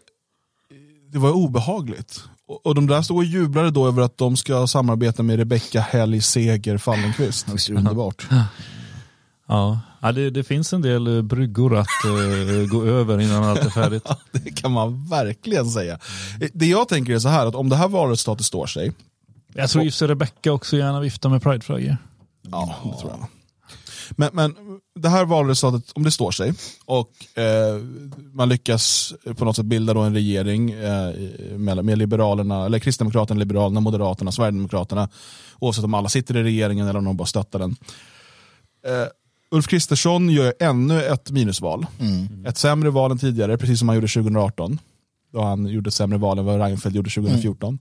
[1.12, 2.20] det var obehagligt.
[2.48, 5.80] Och, och de där stod och jublade då över att de ska samarbeta med Rebecca
[5.80, 7.48] Helg Seger Fallenkvist.
[7.48, 8.26] visst är det underbart.
[9.48, 13.64] Ja, ja det, det finns en del eh, bryggor att eh, gå över innan allt
[13.64, 14.08] är färdigt.
[14.32, 15.98] Det kan man verkligen säga.
[16.52, 18.92] Det jag tänker är så här, att om det här valresultatet står sig,
[19.54, 21.96] Jag tror just Rebecca också gärna viftar med prideflaggor.
[22.50, 23.28] Ja, det tror jag.
[24.10, 24.54] Men, men
[25.00, 26.52] det här valresultatet, om det står sig
[26.84, 27.82] och eh,
[28.32, 31.14] man lyckas på något sätt bilda då en regering eh,
[31.56, 35.08] med, med Liberalerna, eller Kristdemokraterna, Liberalerna, Moderaterna, Sverigedemokraterna,
[35.58, 37.76] oavsett om alla sitter i regeringen eller om de bara stöttar den.
[38.86, 39.08] Eh,
[39.50, 41.86] Ulf Kristersson gör ännu ett minusval.
[42.46, 44.78] Ett sämre val än tidigare, precis som han gjorde 2018.
[45.32, 47.78] Då han gjorde ett sämre val än vad Reinfeldt gjorde 2014.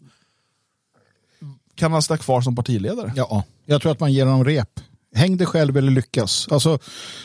[1.75, 3.13] Kan han stå kvar som partiledare?
[3.15, 4.69] Ja, jag tror att man ger honom rep.
[5.15, 6.47] Häng dig själv eller lyckas.
[6.51, 6.79] Alltså,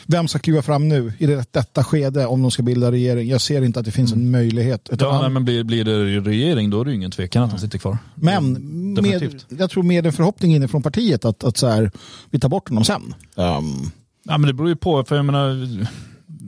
[0.05, 3.29] vem ska kliva fram nu i det, detta skede om de ska bilda regering?
[3.29, 4.89] Jag ser inte att det finns en möjlighet.
[4.91, 7.43] Utan Ja, han- nej, men blir, blir det regering då är det ju ingen tvekan
[7.43, 7.97] att han sitter kvar.
[8.15, 8.53] Men
[8.93, 11.91] med, jag tror med en förhoppning inifrån partiet att, att så här,
[12.29, 13.15] vi tar bort honom sen.
[13.35, 13.91] Um,
[14.23, 15.67] Ja, men det beror ju på, för jag menar,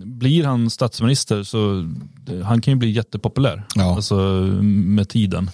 [0.06, 1.90] blir han statsminister så
[2.44, 3.64] han kan ju bli jättepopulär.
[3.76, 3.96] Ja.
[3.96, 4.16] Alltså
[4.64, 5.50] med tiden.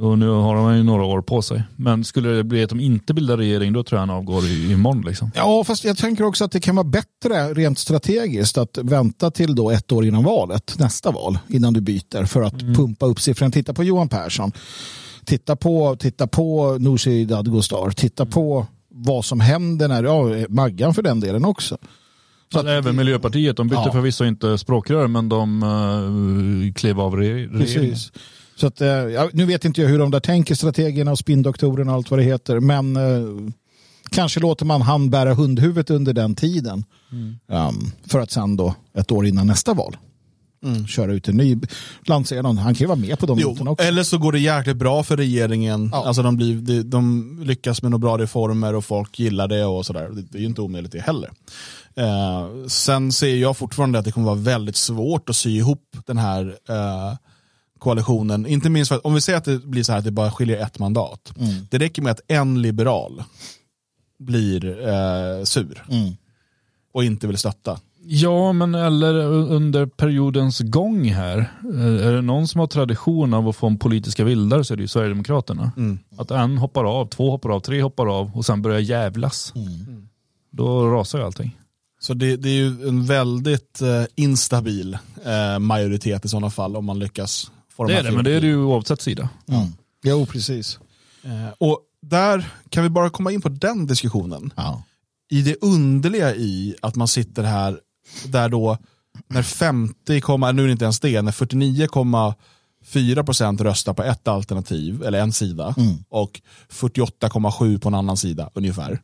[0.00, 1.62] Och nu har han ju några år på sig.
[1.76, 4.72] Men skulle det bli att de inte bildar regering då tror jag han avgår i,
[4.72, 5.02] imorgon.
[5.06, 5.30] Liksom.
[5.34, 9.54] ja, fast jag tänker också att det kan vara bättre rent strategiskt att vänta till
[9.54, 13.52] då ett år innan valet, nästa val, innan du byter för att pumpa upp siffran.
[13.52, 14.52] Titta på Johan Persson.
[15.24, 17.90] Titta på, titta på Nooshi Dadgostar.
[17.90, 18.66] Titta på
[18.96, 21.78] vad som händer när, ja, Maggan för den delen också.
[22.52, 23.92] Så att även Miljöpartiet, de bytte Ja.
[23.92, 27.96] förvisso inte språkrör men de uh, klev av re- regeringen.
[28.56, 28.80] Så att,
[29.14, 32.20] ja, nu vet inte jag hur de där tänker, strategerna och spindoktorerna och allt vad
[32.20, 32.60] det heter.
[32.60, 33.52] Men eh,
[34.10, 36.84] kanske låter man han bära hundhuvudet under den tiden.
[37.48, 39.96] Um, för att sen då, ett år innan nästa val,
[40.88, 41.58] köra ut en ny,
[42.04, 42.58] lansera någon.
[42.58, 43.84] Han kan ju vara med på de noterna också.
[43.84, 45.90] eller så går det jäkligt bra för regeringen.
[45.92, 46.06] Ja.
[46.06, 49.86] Alltså de, blir, de, de lyckas med några bra reformer och folk gillar det och
[49.86, 50.08] sådär.
[50.08, 51.30] Det, det är ju inte omöjligt det heller.
[51.96, 56.18] Eh, sen ser jag fortfarande att det kommer vara väldigt svårt att sy ihop den
[56.18, 57.16] här eh,
[57.78, 58.46] koalitionen.
[58.46, 60.30] Inte minst för att om vi säger att det blir så här att det bara
[60.30, 61.32] skiljer ett mandat.
[61.70, 63.22] Det räcker med att en liberal
[64.18, 66.12] blir eh, sur Mm.
[66.94, 67.80] och inte vill stötta.
[68.06, 71.38] Ja, men eller under periodens gång här.
[71.74, 74.76] eh, Är det någon som har tradition av att få en politiska vildare så är
[74.76, 75.72] det ju Sverigedemokraterna.
[76.18, 79.52] Att en hoppar av, två hoppar av, tre hoppar av och sen börjar jävlas.
[80.50, 81.58] Då rasar ju allting.
[82.00, 86.84] Så det, det är ju en väldigt eh, instabil eh, majoritet i sådana fall om
[86.84, 89.28] man lyckas få de Det här är det, men det är det ju oavsett sida.
[89.48, 89.66] Mm.
[90.04, 90.78] Jo, precis.
[91.22, 94.52] Eh, och där kan vi bara komma in på den diskussionen.
[94.56, 94.82] Ja.
[95.30, 97.78] I det underliga i att man sitter här
[98.26, 98.78] där då
[99.28, 105.02] när 50, komma- nu är det inte ens det, när 49,4% röstar på ett alternativ
[105.02, 105.74] eller en sida
[106.08, 106.40] och
[106.72, 109.00] 48,7 på en annan sida ungefär.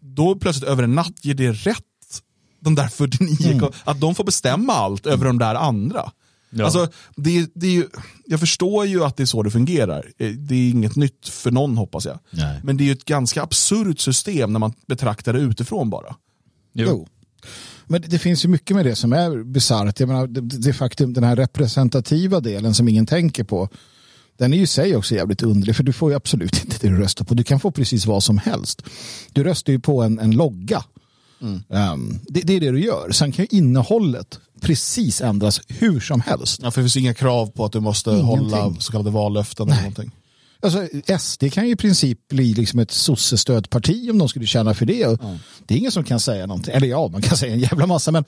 [0.00, 1.78] Då plötsligt över en natt ger det rätt
[2.60, 6.10] de där 49, att de får bestämma allt över de där andra.
[6.50, 6.64] Ja.
[6.64, 7.86] Alltså, det, det är ju,
[8.26, 10.12] jag förstår ju att det är så det fungerar.
[10.18, 12.18] Eh, Det är inget nytt för någon hoppas jag.
[12.30, 12.60] Nej.
[12.64, 16.16] Men det är ju ett ganska absurt system när man betraktar det utifrån bara.
[16.72, 17.08] Jo.
[17.86, 20.00] Men det- finns ju mycket med det som är bisarrt.
[20.00, 23.68] Jag menar, det, det faktum, den här representativa delen som ingen tänker på.
[24.38, 26.88] Den är ju i sig också jävligt underlig för du får ju absolut inte det
[26.88, 27.34] du röstar på.
[27.34, 28.82] Du kan få precis vad som helst.
[29.32, 30.84] Du röstar ju på en, en logga.
[31.40, 33.10] Um, det, det är det du gör.
[33.12, 36.60] Sen kan ju innehållet precis ändras hur som helst.
[36.62, 38.50] Ja, för det finns inga krav på att du måste Ingenting.
[38.50, 40.10] hålla så kallade vallöften eller någonting.
[40.64, 40.88] Alltså,
[41.18, 45.06] SD kan ju i princip bli liksom ett sossestödparti om de skulle känna för det.
[45.06, 45.18] Och
[45.66, 46.74] Det är ingen som kan säga någonting.
[46.74, 48.12] Eller ja, man kan säga en jävla massa.
[48.12, 48.24] Men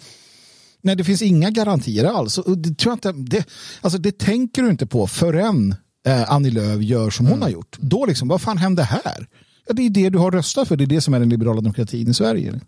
[0.83, 2.39] nej, det finns inga garantier alls.
[2.39, 3.47] Och det, tror jag inte, det,
[3.81, 5.75] alltså, det tänker du inte på förrän
[6.07, 7.77] eh, Annie Lööf gör som hon har gjort.
[7.81, 9.27] Då liksom, vad fan hände här?
[9.67, 10.77] Ja, det är det du har röstat för.
[10.77, 12.61] Det är det som är den liberala demokratin i Sverige.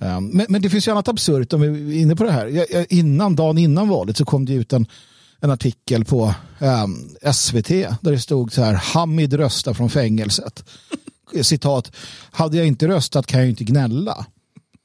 [0.00, 2.46] Um, men, men det finns ju annat absurt om vi är inne på det här.
[2.46, 4.86] Jag, jag, innan, dagen innan valet så kom det ut en,
[5.40, 10.64] en artikel på um, SVT där det stod så här Hamid röstar från fängelset.
[11.42, 11.92] Citat,
[12.30, 14.26] hade jag inte röstat kan jag ju inte gnälla.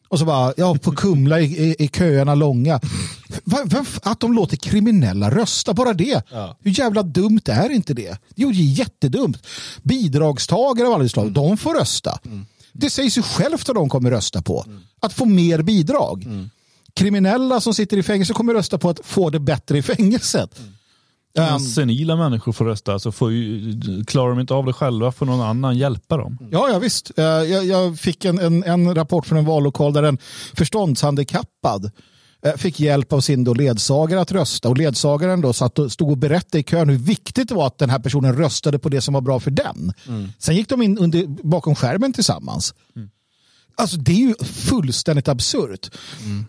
[0.10, 2.80] Och så bara, ja på Kumla är, är, är köerna långa.
[3.44, 6.22] Va, va, att de låter kriminella rösta, bara det.
[6.60, 8.18] Hur jävla dumt är inte det?
[8.36, 9.48] Jo, det är jättedumt.
[9.82, 12.20] Bidragstagare av alla slag, de får rösta.
[12.72, 14.66] Det sägs ju självt att de kommer rösta på.
[15.00, 16.26] Att få mer bidrag.
[16.96, 20.60] Kriminella som sitter i fängelse kommer rösta på att få det bättre i fängelset.
[21.36, 25.12] Men Um, senila människor får rösta, så får ju, klarar de inte av det själva
[25.12, 26.38] får någon annan hjälpa dem.
[26.52, 27.12] Ja, ja visst.
[27.18, 30.18] Eh, Jag, jag fick en, en, en rapport från en vallokal där en
[30.54, 31.92] förståndshandikappad
[32.46, 36.12] eh, fick hjälp av sin då ledsagare att rösta och ledsagaren då satt och stod
[36.12, 39.02] och berättade i kön hur viktigt det var att den här personen röstade på det
[39.02, 39.94] som var bra för den.
[40.40, 42.74] Sen gick de in under, bakom skärmen tillsammans.
[43.76, 45.90] Alltså det är ju fullständigt absurt.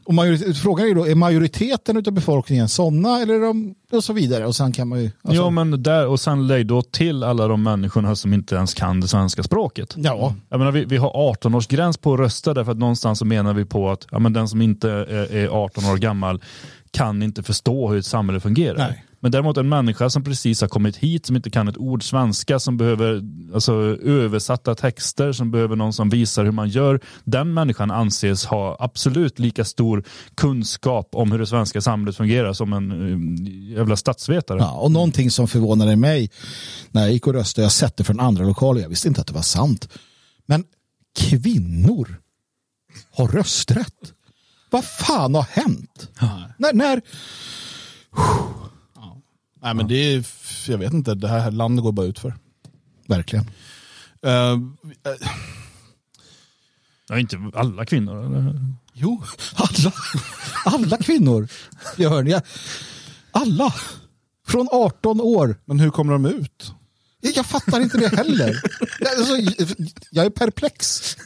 [0.04, 4.46] Och majoritet, frågan är då, är majoriteten av befolkningen sådana eller de, och så vidare.
[4.46, 5.10] Och sen kan man ju...
[5.22, 8.74] Alltså, Ja, men där, och sen lägg då till alla de människorna som inte ens
[8.74, 9.94] kan det svenska språket.
[9.96, 10.34] ja.
[10.48, 13.64] Jag menar, vi, vi har 18-årsgräns på att rösta därför att någonstans så menar vi
[13.64, 16.42] på att ja, men den som inte är, är 18 år gammal
[16.90, 18.78] kan inte förstå hur ett samhälle fungerar.
[18.78, 19.04] Nej.
[19.24, 22.58] Men däremot en människa som precis har kommit hit, som inte kan ett ord svenska,
[22.58, 23.22] som behöver
[23.54, 23.72] alltså,
[24.02, 27.00] översatta texter, som behöver någon som visar hur man gör.
[27.24, 30.04] Den människan anses ha absolut lika stor
[30.34, 34.58] kunskap om hur det svenska samhället fungerar som en eh, jävla statsvetare.
[34.58, 36.30] Ja, och någonting som förvånade mig
[36.90, 39.26] när jag gick och röstade, jag sett det från andra lokaler, jag visste inte att
[39.26, 39.88] det var sant.
[40.46, 40.64] Men
[41.18, 42.20] kvinnor
[43.10, 44.12] har rösträtt.
[44.70, 46.08] Vad fan har hänt?
[46.58, 47.02] När, när,
[49.64, 50.26] Nej, men det är,
[50.68, 52.34] jag vet inte, det här landet går bara ut för.
[53.06, 53.44] verkligen.
[54.26, 54.58] Uh,
[57.08, 58.26] Ja, inte alla kvinnor.
[58.26, 58.60] Eller?
[58.92, 59.22] Jo,
[59.54, 59.92] alla,
[60.64, 61.48] alla kvinnor.
[61.96, 62.42] Björn, jag,
[63.30, 63.74] alla.
[64.46, 65.56] Från 18 år.
[65.64, 66.72] men hur kommer de ut?
[67.20, 68.62] Jag, jag fattar inte det heller.
[69.00, 69.36] Jag, alltså,
[70.10, 71.16] jag är perplex.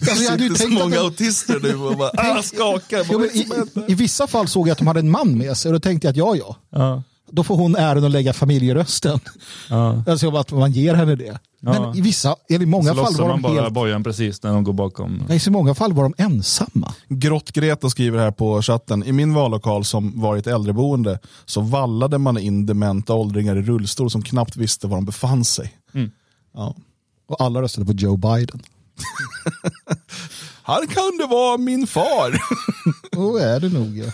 [0.00, 3.06] Alltså, jag hade ju sitter så många de- autister nu och bara ah, skakar.
[3.10, 3.46] Jo, det i?
[3.92, 6.06] I vissa fall såg jag att de hade en man med sig och då tänkte
[6.06, 6.56] jag att ja, ja.
[6.70, 7.02] Ja.
[7.30, 9.20] Då får hon äran att lägga familjerösten.
[9.70, 10.04] Ja.
[10.06, 11.38] Alltså att man ger henne det.
[11.60, 11.72] Ja.
[11.72, 13.74] Men i vissa, eller i många Så fall lossar var man de bara helt...
[13.74, 15.22] bojan precis när de går bakom.
[15.28, 16.94] Nej, så i många fall var de ensamma.
[17.08, 22.38] Grott-Greta skriver här på chatten, i min vallokal som var ett äldreboende så vallade man
[22.38, 25.72] in dementa åldringar i rullstol som knappt visste var de befann sig.
[26.54, 26.74] Ja.
[27.28, 28.62] Och alla röstade på Joe Biden.
[30.62, 32.40] Här kan det vara min far.
[33.16, 33.98] Och är det nog.
[33.98, 34.12] Ja.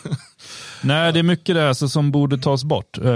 [0.84, 2.98] Nej, det är mycket där alltså, som borde tas bort.
[2.98, 3.10] Eh,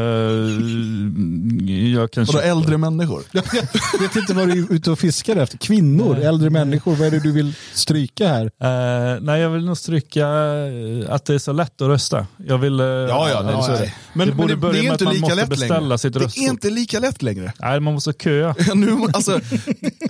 [1.94, 3.22] jag kan Och då köpa- äldre människor.
[3.32, 5.58] Jag vet inte vad du är ute och fiskar efter.
[5.58, 6.94] Kvinnor, äldre människor.
[6.96, 8.44] Vad är det du vill stryka här?
[8.44, 12.26] Eh, nej, jag vill nog stryka eh, att det är så lätt att rösta.
[12.46, 12.80] Jag vill...
[12.80, 13.92] eh, Ja, ja, nej, så det.
[14.12, 15.48] Men, det borde men det, börja det är med inte att man lika måste lätt
[15.50, 15.98] beställa längre.
[15.98, 17.52] sitt Det är inte lika lätt längre.
[17.60, 18.54] Nej, man måste köa.
[18.74, 19.40] nu, alltså,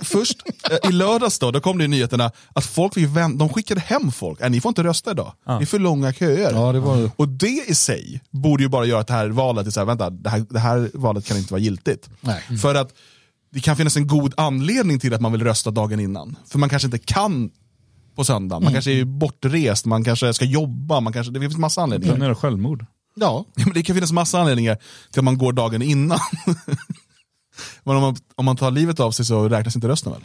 [0.03, 0.37] först
[0.89, 4.11] i lördags då, då kom det i nyheterna att folk fick vänt, de skickade hem
[4.11, 4.41] folk.
[4.41, 5.33] Äh, ni får inte rösta idag.
[5.45, 6.51] Det är för långa köer.
[6.53, 9.67] Ja, det var- Och det i sig borde ju bara göra att det här valet
[9.67, 12.09] är så här, vänta, det här, det här valet kan inte vara giltigt.
[12.21, 12.57] Nej.
[12.61, 12.93] För att
[13.51, 16.35] det kan finnas en god anledning till att man vill rösta dagen innan.
[16.47, 17.51] För man kanske inte kan
[18.15, 21.81] på söndag, man kanske är bortrest, man kanske ska jobba, man kanske, det finns massa
[21.81, 22.15] anledningar.
[22.15, 22.85] Planera självmord.
[23.15, 24.77] Ja, men det kan finnas massa anledningar
[25.11, 26.19] till att man går dagen innan.
[27.83, 30.21] men om man, om man tar livet av sig så räknas inte rösten väl?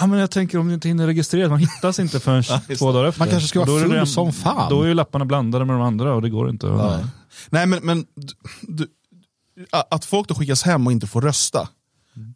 [0.00, 2.42] Ja, men jag tänker om du inte hinner registrera, man hittas inte förrän
[2.78, 3.18] två dagar efter.
[3.18, 4.70] Man kanske ska vara full redan- som fan.
[4.70, 6.66] Då är ju lapparna blandade med de andra och det går inte.
[6.72, 7.00] att-
[7.50, 8.06] Nej men, men
[8.62, 8.86] du,
[9.90, 11.68] att folk då skickas hem och inte får rösta,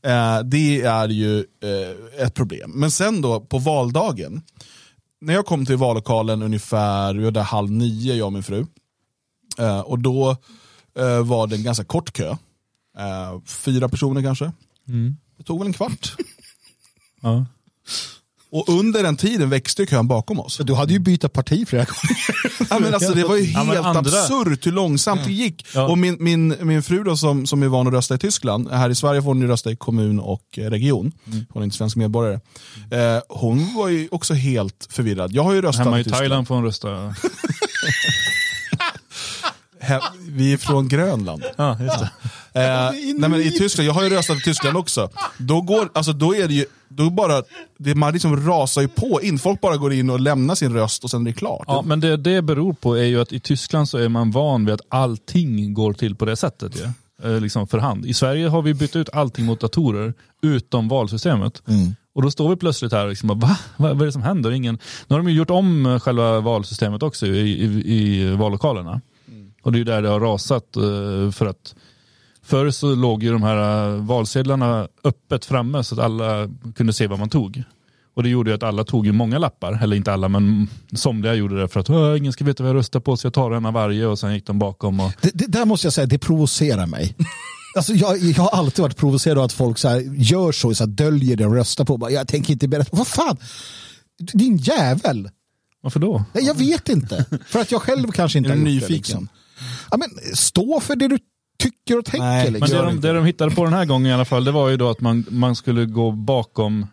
[0.03, 2.71] eh, det är ju eh, ett problem.
[2.75, 4.43] Men sen då på valdagen,
[5.21, 8.67] när jag kom till vallokalen ungefär vi där halv nio, jag och min fru,
[9.59, 10.37] eh, och då
[11.25, 12.37] var det en ganska kort kö.
[13.47, 14.53] Fyra personer kanske.
[15.39, 16.17] Det tog väl en kvart.
[17.23, 17.47] Ja.
[18.55, 20.61] Och under den tiden växte kön bakom oss.
[20.65, 22.17] Du hade ju bytt parti flera gånger.
[22.71, 25.67] Ja, men alltså, det var ju Ja, helt andra- absurt hur långsamt det gick.
[25.75, 25.89] Ja.
[25.89, 28.91] Och min, min, min fru då, som, som är van att rösta i Tyskland, här
[28.91, 31.13] i Sverige får hon ju rösta i kommun och eh, region.
[31.27, 31.47] Mm.
[31.51, 32.41] Hon är inte svensk medborgare.
[32.91, 35.33] Eh, hon var ju också helt förvirrad.
[35.33, 36.21] Jag har ju röstat Hemma i Tyskland.
[36.21, 36.89] Thailand får hon rösta.
[40.29, 41.43] Vi är från Grönland.
[41.57, 42.11] Ja, just det.
[42.61, 45.11] Eh, nej men i Tyskland, jag har ju röstat i Tyskland också.
[45.39, 47.43] Då, går, alltså, då är det ju, då bara,
[47.79, 49.39] det, man liksom rasar ju på in.
[49.39, 51.65] Folk bara går in och lämnar sin röst och sen är det klart.
[51.67, 54.65] Ja, men det det beror på är ju att i Tyskland så är man van
[54.65, 56.73] vid att allting går till på det sättet.
[57.23, 57.29] Ja.
[57.31, 58.07] Eh, Liksom för hand.
[58.07, 61.63] I Sverige har vi bytt ut allting mot datorer, utom valsystemet.
[62.15, 63.35] Och då står vi plötsligt här och liksom, va?
[63.37, 64.51] Va- Vad är det som händer?
[64.51, 64.75] Ingen...
[65.07, 69.01] Nu har de ju gjort om eh, själva valsystemet också i, i, i vallokalerna.
[69.63, 70.77] Och det är ju där det har rasat.
[70.77, 71.75] eh, För att
[72.45, 77.07] Förr så låg ju de här eh, valsedlarna öppet framme så att alla kunde se
[77.07, 77.63] vad man tog.
[78.15, 81.35] Och det gjorde ju att alla tog ju många lappar, eller inte alla men somliga
[81.35, 83.51] gjorde det för att "Åh, ingen ska veta vad jag röstar på så jag tar
[83.51, 85.01] en av varje och sen gick de bakom.
[85.01, 85.13] Och...
[85.21, 87.15] Det, det där måste jag säga, det provocerar mig.
[87.77, 90.85] Alltså jag, jag har alltid varit provocerad av att folk så här, gör så, så
[90.85, 92.09] här, döljer det och röstar på.
[92.11, 92.97] Jag tänker inte berätta.
[92.97, 93.37] Vad fan?
[94.33, 95.31] Din jävel.
[95.83, 96.25] Varför då?
[96.33, 97.25] Nej, jag vet inte.
[97.47, 98.73] För att jag själv kanske inte Är har gjort det.
[98.75, 98.97] nyfiken?
[98.97, 99.29] Liksom.
[99.91, 101.19] Ja, men, stå för det du
[101.59, 102.27] tycker och tänker.
[102.27, 102.79] Nej, Men liksom.
[102.79, 104.77] det de, det de hittade på den här gången i alla fall, det var ju
[104.77, 106.87] då att man, man skulle gå bakom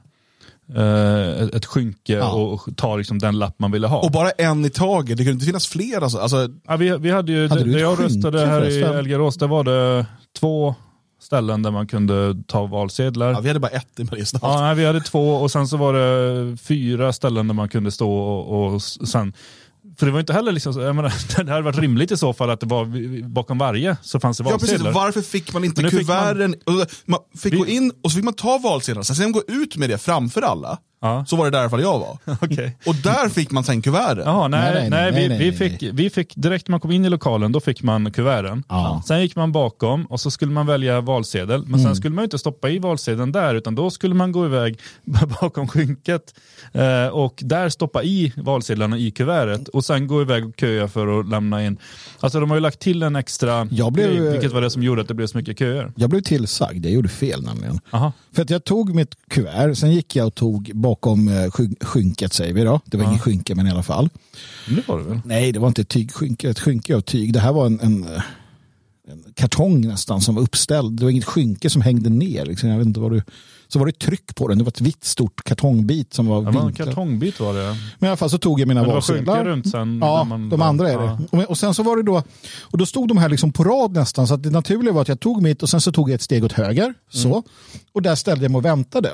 [0.76, 2.32] eh, ett, skynke Ja.
[2.32, 4.00] och ta liksom den lapp man ville ha.
[4.00, 6.02] Och bara en i taget, det kunde inte finnas fler.
[6.04, 6.18] Alltså.
[6.18, 8.82] Alltså, Ja, vi, vi hade ju, Hade ett jag röstade här i?
[8.82, 10.06] Elgarås, där var det
[10.40, 10.76] två
[11.22, 13.32] ställen där man kunde ta valsedlar.
[13.32, 14.40] ja, vi hade bara ett i Mariestad.
[14.42, 17.92] Ja, nej, vi hade två och sen så var det fyra ställen där man kunde
[17.92, 19.34] stå och, och sen
[20.00, 21.14] för det var inte heller liksom, så- jag menar,
[21.46, 24.44] det hade varit rimligt i så fall att det var bakom varje så fanns det
[24.44, 24.92] Ja precis, valsedlar.
[24.92, 26.56] varför fick man inte nu fick kuverten?
[26.68, 29.76] Man, man fick Vi- gå in och så fick man ta valsedlarna, sen gå ut
[29.76, 30.78] med det framför alla.
[31.02, 31.26] Ja.
[31.28, 32.18] Så var det där i alla fall jag var.
[32.42, 32.78] Okej.
[32.86, 34.24] Och där fick man sen kuverten.
[34.26, 36.92] Jaha, nej, Nej, nej, nej, vi, nej, vi, fick, vi fick direkt när man kom
[36.92, 38.64] in i lokalen, då fick man kuverten.
[38.70, 39.04] Ja.
[39.08, 41.62] Sen gick man bakom och så skulle man välja valsedel.
[41.62, 41.80] Men Mm.
[41.86, 44.80] sen skulle man inte stoppa i valsedeln där, utan då skulle man gå iväg
[45.42, 46.34] bakom skynket
[46.74, 51.20] eh, och där stoppa i valsedlarna i kuvertet och sen gå iväg och köa för
[51.20, 51.78] att lämna in.
[52.20, 54.84] Alltså de har ju lagt till en extra Jag blev- grej, vilket var det som
[54.84, 55.92] gjorde att det blev så mycket köer.
[55.96, 57.80] Jag blev tillsagd, jag gjorde fel nämligen.
[57.92, 58.12] Aha.
[58.36, 62.34] För att jag tog mitt kuvert, sen gick jag och tog bakom eh, sky- skynket
[62.34, 62.80] säger vi då.
[62.86, 64.10] Det var ingen skynke men i alla fall.
[64.70, 65.20] Det var det väl?
[65.26, 67.34] Nej, det var inte ett tygskynke, ett skynke av tyg.
[67.34, 68.22] Det här var en, en, eh,
[69.12, 71.00] en kartong nästan som var uppställd.
[71.00, 72.46] Det var inget skynke som hängde ner.
[72.46, 72.70] Liksom.
[72.70, 73.22] Jag vet inte vad du...
[73.72, 74.58] Så var det tryck på den.
[74.58, 77.76] Det var ett vitt stort kartongbit som var Det var en kartongbit var det.
[78.00, 79.46] Men i alla fall så tog jag mina Men det var valsedlar.
[79.46, 80.00] runt sen.
[80.02, 81.04] Ja, man de andra är det.
[81.32, 81.40] Ja.
[81.40, 82.24] Och, och sen så var det då,
[82.62, 85.20] och då stod de här liksom på rad nästan, så det naturliga var att jag
[85.20, 87.44] tog mitt och sen så tog jag ett steg åt höger, så,
[87.94, 89.10] och där ställde jag mig och väntade.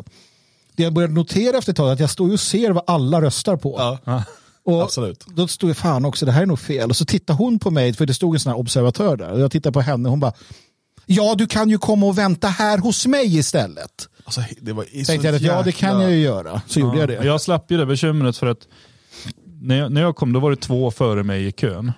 [0.76, 2.84] Det jag började notera efter ett tag är att jag står ju och ser vad
[2.88, 3.76] alla röstar på.
[4.05, 4.23] Ja,
[4.65, 5.26] och absolut.
[5.28, 6.89] Då stod jag fan också, det här är nog fel.
[6.89, 9.32] Och så tittar hon på mig, för det stod en sån här observatör där.
[9.32, 10.34] Och jag tittar på henne och hon bara,
[11.05, 14.09] ja du kan ju komma och vänta här hos mig istället.
[14.23, 16.61] Alltså, det var så Tänkte jag att ja det kan jäkla- jag ju göra.
[16.67, 17.26] Så gjorde jag det.
[17.26, 18.67] Jag slapp ju det bekymret för att
[19.61, 21.91] när jag, när jag kom då var det två före mig i kön.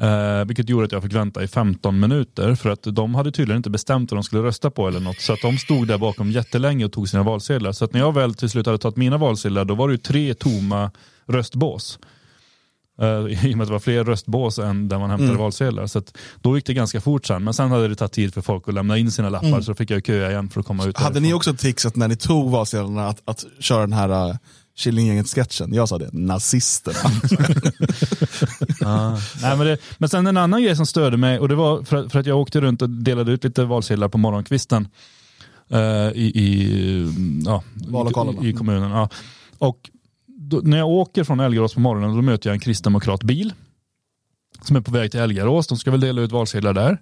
[0.00, 3.56] Eh, vilket gjorde att jag fick vänta i 15 minuter för att de hade tydligen
[3.56, 5.20] inte bestämt vad de skulle rösta på eller något.
[5.20, 7.72] Så att de stod där bakom jättelänge och tog sina valsedlar.
[7.72, 9.98] Så att när jag väl till slut hade tagit mina valsedlar då var det ju
[9.98, 10.90] tre tomma
[11.26, 11.98] röstbås.
[13.00, 15.42] Eh, I och med att det var fler röstbås än där man hämtade Mm.
[15.42, 15.86] valsedlar.
[15.86, 17.44] Så att då gick det ganska fort sen.
[17.44, 19.74] Men sen hade det tagit tid för folk att lämna in sina lappar så då
[19.74, 21.22] fick jag köa igen för att komma ut Hade därifrån.
[21.22, 24.36] ni också trixat när ni tog valsedlarna att, att köra den här uh,
[24.76, 25.74] Killinggänget-sketchen?
[25.74, 26.98] Jag sa det, nazisterna.
[28.80, 29.18] Ja.
[29.42, 31.96] Nej, men, det, men sen en annan grej som störde mig och det var för,
[31.96, 34.88] att- för att jag åkte runt och delade ut lite valsedlar på morgonkvisten
[35.68, 35.78] eh,
[36.14, 37.12] i, i,
[37.44, 37.62] ja,
[38.42, 38.90] i, i kommunen.
[38.90, 39.08] Ja.
[39.58, 39.90] Och
[40.26, 43.52] då, när jag åker från Elgarås på morgonen då möter jag en kristdemokratbil
[44.62, 45.66] som är på väg till Elgarås.
[45.66, 46.98] De ska väl dela ut valsedlar där.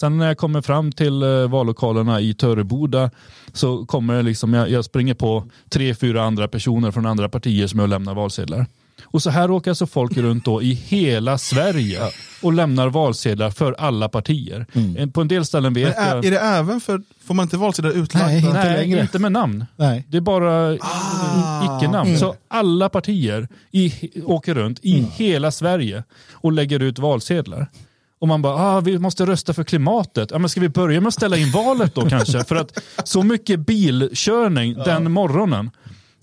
[0.00, 3.10] Sen när jag kommer fram till eh, vallokalerna i Töreboda
[3.52, 7.66] så kommer det liksom, jag, jag springer på tre, fyra andra personer från andra partier
[7.66, 8.66] som jag lämnar valsedlar.
[9.04, 12.00] Och så här åker alltså folk runt då i hela Sverige
[12.42, 14.66] och lämnar valsedlar för alla partier.
[14.96, 16.24] Eh, På en del ställen vet är, jag...
[16.24, 18.26] är det även för, får man inte valsedlar utlagda?
[18.26, 19.00] Nej, inte Nej, längre.
[19.00, 19.66] inte med namn.
[19.76, 20.06] Nej.
[20.08, 21.78] Det är bara Ah.
[21.78, 22.18] icke-namn.
[22.18, 23.92] Så alla partier i,
[24.24, 25.10] åker runt i Mm.
[25.14, 27.70] hela Sverige och lägger ut valsedlar.
[28.18, 30.30] Och man bara, ah, vi måste rösta för klimatet.
[30.30, 32.44] Ja, men ska vi börja med att ställa in valet då kanske?
[32.44, 35.70] För att så mycket bilkörning den morgonen.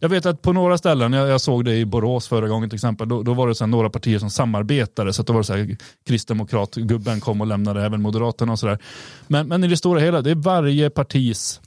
[0.04, 2.76] Jag vet att på några ställen, jag, jag såg det i Borås förra gången till
[2.76, 5.14] exempel, då, då var det så några partier som samarbetade.
[5.14, 5.78] Så att då var det så här,
[6.08, 8.78] kristdemokratgubben kom och lämnade även Moderaterna och sådär.
[9.28, 11.62] Men, men i det stora hela, det är varje partis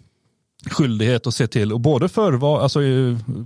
[0.70, 2.80] skyldighet att se till, och både för alltså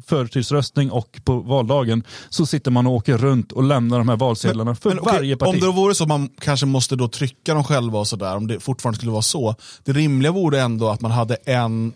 [0.07, 4.75] förtidsröstning och på valdagen så sitter man och åker runt och lämnar de här valsedlarna
[4.75, 5.55] för Men okej, varje parti.
[5.55, 8.47] Om det vore så att man kanske måste då trycka dem själva och sådär, om
[8.47, 9.55] det fortfarande skulle vara så.
[9.85, 11.93] Det rimliga vore ändå att man hade en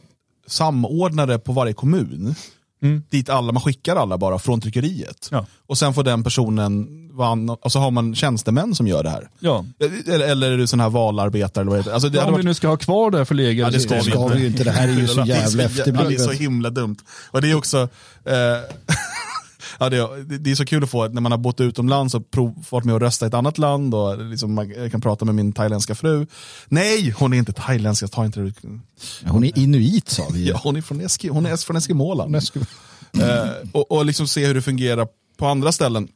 [0.47, 2.35] samordnare på varje kommun.
[3.11, 5.29] Dit alla, man skickar alla bara från tryckeriet.
[5.31, 5.47] Ja.
[5.67, 6.87] Och sen får den personen,
[7.63, 9.29] och så har man tjänstemän som gör det här.
[9.39, 9.65] Ja.
[10.07, 11.93] Eller, eller är det sån här valarbetare eller vad heter?
[11.93, 12.45] Alltså det Ja, om vi varit...
[12.45, 14.29] nu ska ha kvar det här förlegade Ja, det ska systemet.
[14.29, 14.65] ska vi ju inte.
[14.65, 16.33] Det här är ju så jävla Ja, det är så efterblivet.
[16.41, 16.97] himla dumt.
[17.31, 17.79] Och det är också,
[18.25, 18.35] eh,
[19.81, 22.31] ja, det, är, det är så kul att få när man har bott utomlands och
[22.31, 25.35] prov, varit med och röstat i ett annat land och liksom man kan prata med
[25.35, 26.27] min thailändska fru.
[26.69, 28.53] Nej, hon är inte thailändska, ta inte det.
[29.27, 30.49] Hon är inuit sa vi.
[30.49, 32.29] Ja, hon är från, Eski, hon är från Eskimoland.
[32.29, 32.67] Hon är sk-
[33.21, 36.09] Eh, och, och liksom se hur det fungerar på andra ställen.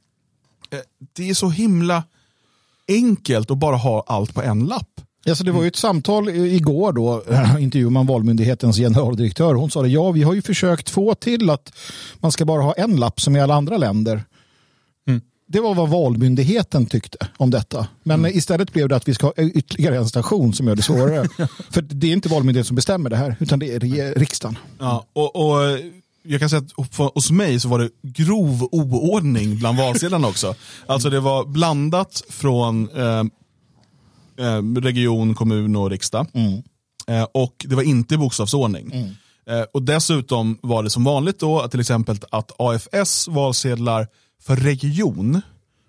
[0.70, 0.78] Eh,
[1.12, 2.02] det är så himla
[2.88, 5.00] enkelt att bara ha allt på en lapp.
[5.26, 7.22] Alltså det var ju ett samtal igår då,
[7.60, 9.54] intervjuade man Valmyndighetens generaldirektör.
[9.54, 11.72] Hon sa det, ja vi har ju försökt få till att
[12.18, 14.24] man ska bara ha en lapp som i alla andra länder.
[15.50, 17.86] Det var vad Valmyndigheten tyckte om detta.
[18.02, 21.28] Men istället blev det att vi ska ha ytterligare en station som gör det svårare.
[21.70, 24.58] För det är inte Valmyndigheten som bestämmer det här, utan det är riksdagen.
[24.78, 25.78] Ja, och, och
[26.22, 30.54] jag kan säga att hos mig så var det grov oordning bland valsedlarna också.
[30.86, 33.24] Alltså det var blandat från eh,
[34.80, 36.26] region, kommun och riksdag.
[37.08, 38.92] Eh, och det var inte i bokstavsordning.
[39.50, 44.06] Eh, och dessutom var det som vanligt då att till exempel att AFS valsedlar
[44.42, 45.40] för region,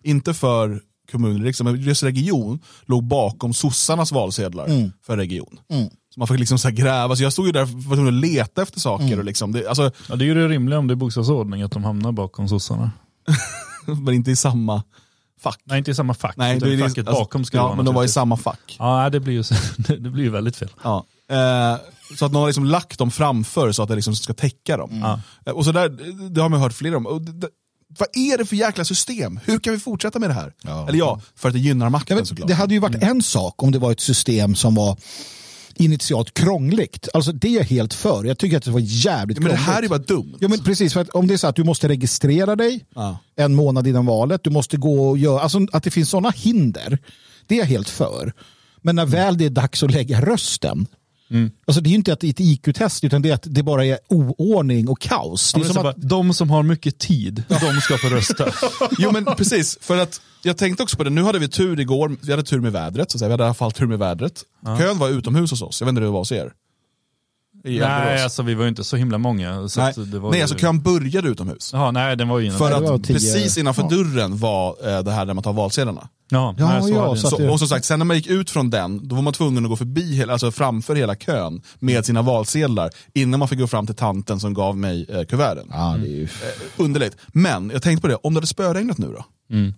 [0.04, 0.82] inte för
[1.12, 4.68] kommun riksdag, men just region, låg bakom sossarnas valsedlar
[5.06, 5.60] för region.
[6.14, 8.16] Så man fick liksom så här gräva, så jag stod ju där och var tvungen
[8.16, 9.06] att leta efter saker.
[9.20, 11.72] Och liksom, det, alltså, Ja, det är ju det rimliga om det är bokstavsordning, att
[11.72, 12.92] de hamnar bakom sossarna.
[14.06, 14.84] men inte i samma
[15.40, 15.60] fack.
[15.64, 17.86] Nej, inte i samma fack, Nej, utan det är- facket alltså, bakom skulle ja, men
[17.86, 18.14] de var i naturligtvis.
[18.14, 18.76] samma fack.
[18.80, 19.44] Ja, det blir ju,
[19.98, 20.70] det blir ju väldigt fel.
[20.84, 21.06] Ja.
[21.32, 21.78] Eh,
[22.18, 25.00] så att någon har liksom lagt dem framför så att det liksom ska täcka dem.
[25.02, 25.20] Ja.
[25.46, 25.90] Eh, och så där,
[26.30, 27.06] det har man hört flera om.
[27.06, 27.48] Och det, det,
[28.00, 29.40] vad är det för jäkla system?
[29.46, 30.54] Hur kan vi fortsätta med det här?
[30.88, 32.48] Eller ja, för att det gynnar makten Ja, såklart.
[32.48, 34.98] det hade ju varit en sak om det var ett system som var
[35.80, 37.10] initialt krångligt.
[37.14, 38.24] Alltså det är jag helt för.
[38.24, 39.76] Jag tycker att det var jävligt men det krångligt.
[39.76, 40.36] här är bara dumt.
[40.40, 43.18] Ja, men precis, för att om det är så att du måste registrera dig Ja.
[43.36, 46.98] en månad innan valet, du måste gå och göra, alltså att det finns sådana hinder,
[47.48, 48.34] det är jag helt för.
[48.82, 50.88] Men när väl det är dags att lägga rösten,
[51.66, 53.86] alltså det är ju inte det är ett IQ-test, utan det är att det bara
[53.86, 55.54] är oordning och kaos.
[55.54, 58.52] Det Det är som att, De som har mycket tid, de ska få rösta.
[58.98, 62.18] Jo men precis, för att jag tänkte också på det, nu hade vi tur igår,
[62.22, 63.30] vi hade tur med vädret, så att säga.
[63.30, 64.44] vi hade i alla fall tur med vädret.
[64.78, 66.52] Kön var utomhus hos oss, jag vet inte hur det var hos er.
[67.64, 69.68] I nej, alltså vi var ju inte så himla många.
[69.68, 70.44] Så nej, det var nej ju...
[70.44, 71.70] alltså kön började utomhus.
[71.74, 72.58] Jaha, nej, den var ju innan.
[72.58, 73.90] För var att tio- precis innanför ja.
[73.90, 76.10] dörren var eh, det här där man tar valsedlarna.
[76.32, 78.50] Ja, Ja, nej, så ja, så Så, och som sagt, sen när man gick ut
[78.50, 82.06] från den, då var man tvungen att gå förbi, hela, alltså framför hela kön med
[82.06, 85.68] sina valsedlar innan man fick gå fram till tanten som gav mig eh, kuverten.
[85.72, 86.28] ja, det är ju,
[86.78, 87.18] Underligt.
[87.28, 89.26] Men jag tänkte på det, om det hade spöregnat nu då?
[89.56, 89.74] Mm.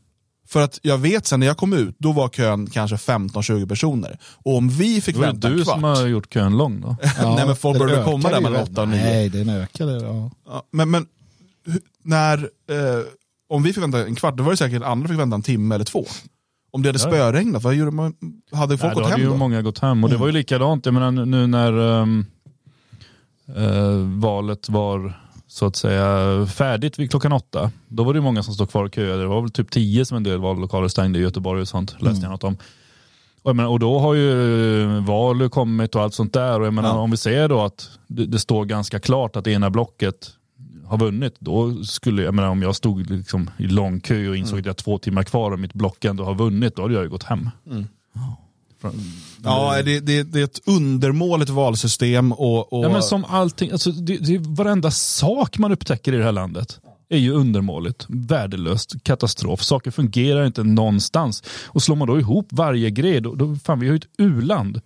[0.52, 4.18] För att jag vet sen när jag kom ut, då var kön kanske 15-20 personer.
[4.44, 5.76] Och om vi fick Det var ju vänta du en kvart.
[5.76, 6.96] som har gjort kön lång då.
[7.36, 8.72] Nej men folk började komma där ju mellan väl.
[8.72, 9.04] 8 och 9.
[9.04, 9.92] Nej, den ökade.
[10.04, 10.32] Ja.
[10.48, 11.06] Ja, men, men
[12.04, 13.04] när, eh,
[13.50, 15.76] om vi fick vänta en kvart, då var det säkert andra fick vänta en timme
[15.76, 16.06] eller två.
[16.72, 18.14] Om det hade spöregnat, vad gjorde man?
[18.52, 19.38] Hade folk Nej, då gått hade hem ju då?
[19.38, 20.04] många gått hem.
[20.04, 22.26] Och det var ju likadant, jag menar nu när um,
[23.56, 25.14] eh, valet var
[25.54, 27.72] så att säga färdigt vid klockan åtta.
[27.88, 29.22] Då var det många som stod kvar och köade.
[29.22, 31.96] Det var väl typ tio som en del vallokaler stängde i Göteborg och sånt.
[32.02, 32.58] Läste jag något om.
[33.44, 36.62] Och, menar, och då har ju Valu kommit och allt sånt där.
[36.62, 36.96] Och menar, Ja.
[37.00, 40.30] om vi ser då att det, det står ganska klart att det ena blocket
[40.86, 44.60] har vunnit, då skulle jag menar om jag stod liksom i lång kö och insåg
[44.60, 47.04] att jag har två timmar kvar och mitt block ändå har vunnit, då hade jag
[47.04, 47.50] ju gått hem.
[47.64, 47.88] Från-
[49.44, 53.92] Ja, det, det, det är ett undermåligt valsystem och, och Ja, men som allting, alltså,
[53.92, 56.80] det, det, varenda sak man upptäcker i det här landet
[57.10, 59.62] är ju undermåligt, värdelöst, katastrof.
[59.64, 61.44] Saker fungerar inte någonstans.
[61.66, 64.82] Och slår man då ihop varje grej, då, då fan vi har ju ett u-land.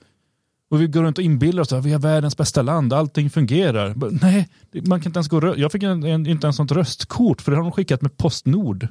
[0.72, 3.94] Och vi går runt och inbillar oss att vi har världens bästa land, allting fungerar.
[3.94, 6.72] Bara, Nej, man kan inte ens gå rö- Jag fick en, en, inte ens sånt
[6.72, 8.88] röstkort, för det har de skickat med Postnord.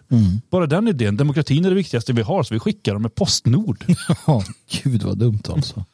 [0.50, 3.84] Bara den idén, demokratin är det viktigaste vi har, så vi skickar dem med Postnord.
[4.26, 4.42] Ja,
[4.82, 5.84] gud vad dumt alltså.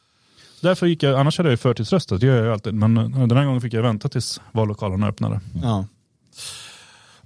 [0.61, 2.73] Därför gick jag, annars hade jag ju förtidsröstat, det gör jag ju alltid.
[2.73, 5.39] Men eh, den här gången fick jag vänta tills vallokalerna öppnade.
[5.63, 5.85] Ja.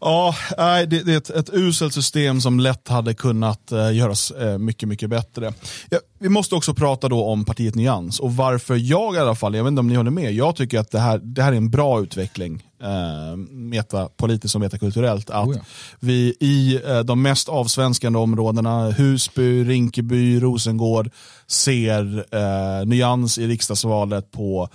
[0.01, 4.57] Ja, nej, det, är ett, ett uselt system som lätt hade kunnat eh, göras eh,
[4.57, 5.53] mycket, mycket bättre.
[5.89, 9.55] Ja, vi måste också prata då om partiet Nyans och varför jag i alla fall,
[9.55, 11.57] jag vet inte om ni håller med, jag tycker att det här, det här är
[11.57, 15.61] en bra utveckling, eh, metapolitiskt och metakulturellt, att Oh ja.
[15.99, 21.09] vi i eh, de mest avsvenskande områdena, Husby, Rinkeby, Rosengård,
[21.47, 24.69] ser eh, Nyans i riksdagsvalet på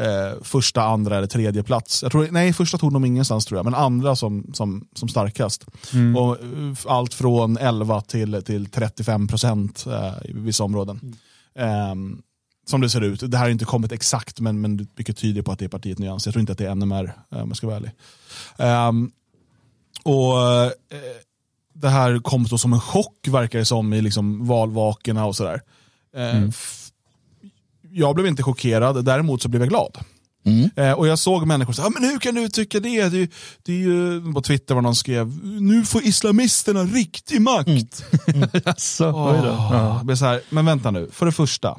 [0.00, 2.02] eh, första, andra eller tredje plats.
[2.02, 5.66] Jag tror, nej, första tog de ingenstans tror jag, men andra som, som, som starkast.
[6.16, 11.16] Och, eh, allt från 11 till, till 35 procent eh, i vissa områden.
[11.58, 12.22] Ehm,
[12.66, 13.30] som det ser ut.
[13.30, 15.98] Det här har inte kommit exakt, men, men mycket tyder på att det är partiet
[15.98, 16.26] Nyans.
[16.26, 17.90] Jag tror inte att det är NMR, eh, om jag ska vara ärlig.
[18.58, 19.10] Ehm,
[20.02, 20.70] och eh,
[21.72, 25.60] Det här kom då som en chock, verkar det som, i liksom valvakorna och sådär.
[26.16, 26.79] Eh, f-
[27.92, 29.98] Jag blev inte chockerad, däremot så blev jag glad.
[30.76, 33.08] Eh, och jag såg människor säga, ah, men hur kan du tycka det?
[33.08, 33.30] Det,
[33.62, 38.04] det är ju, på Twitter var någon skrev, nu får islamisterna riktig makt.
[38.64, 39.50] Jaså, oj då.
[39.50, 40.16] Åh, Ja.
[40.16, 41.78] så här, men vänta nu, för det första.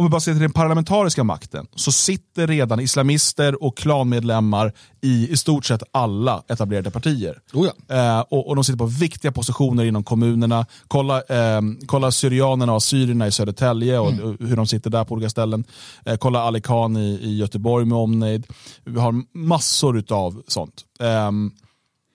[0.00, 5.32] Om vi bara ser till den parlamentariska makten så sitter redan islamister och klanmedlemmar i
[5.32, 7.38] i stort sett alla etablerade partier.
[7.52, 7.96] Oh ja.
[7.96, 10.66] Eh, och, och de sitter på viktiga positioner inom kommunerna.
[10.88, 15.14] Kolla, eh, kolla syrianerna och assyrierna i Södertälje och och hur de sitter där på
[15.14, 15.64] olika ställen.
[16.04, 18.46] Eh, kolla Ali Khan i, i Göteborg med omnejd.
[18.84, 20.84] Vi har massor av sånt.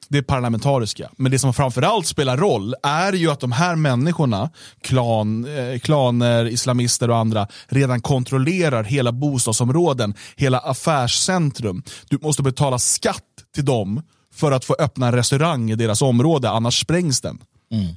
[0.10, 1.10] Det parlamentariska.
[1.18, 4.49] Men det som framförallt spelar roll är ju att de här människorna,
[4.82, 11.84] klan, eh, klaner, islamister och andra, redan kontrollerar hela bostadsområden, hela affärscentrum.
[12.10, 13.24] Du måste betala skatt
[13.56, 14.01] till dem
[14.34, 17.39] för att få öppna en restaurang i deras område, annars sprängs den.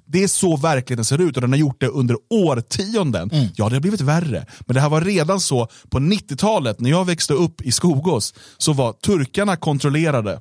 [0.07, 3.31] Det är så verkligheten ser ut och den har gjort det under årtionden.
[3.57, 4.47] Ja, det har blivit värre.
[4.61, 8.73] Men det här var redan så på 90-talet, när jag växte upp i Skogås, så
[8.73, 10.41] var turkarna kontrollerade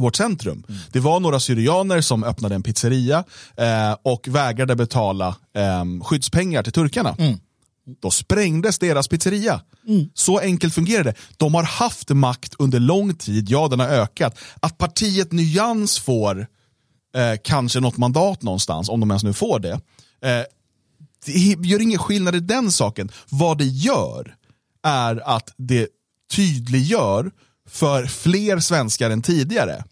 [0.00, 0.64] vårt centrum.
[0.92, 3.24] Det var några syrianer som öppnade en pizzeria
[3.56, 7.16] eh, och vägrade betala eh, skyddspengar till turkarna.
[8.00, 9.60] Då sprängdes deras pizzeria.
[10.14, 11.14] Så enkelt fungerar det.
[11.36, 14.38] De har haft makt under lång tid, ja den har ökat.
[14.60, 16.46] Att partiet Nyans får
[17.16, 19.72] eh, kanske något mandat någonstans, om de ens nu får det.
[20.22, 20.44] Eh,
[21.26, 23.10] det gör ingen skillnad i den saken.
[23.30, 24.34] Vad det gör
[24.82, 25.88] är att det
[26.32, 27.30] tydliggör
[27.68, 29.84] för fler svenskar än tidigare.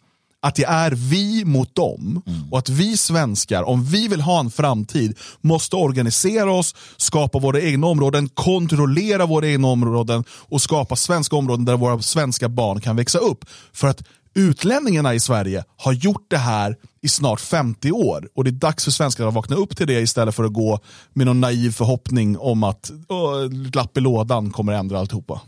[0.43, 2.23] Att det är vi mot dem.
[2.51, 7.61] Och att vi svenskar, om vi vill ha en framtid, måste organisera oss, skapa våra
[7.61, 12.97] egna områden, kontrollera våra egna områden och skapa svenska områden där våra svenska barn kan
[12.97, 13.45] växa upp.
[13.73, 14.03] För att
[14.35, 18.29] utlänningarna i Sverige har gjort det här i snart 50 år.
[18.35, 20.79] Och det är dags för svenskar att vakna upp till det istället för att gå
[21.13, 25.41] med någon naiv förhoppning om att "Åh, lapp i lådan kommer ändra alltihopa.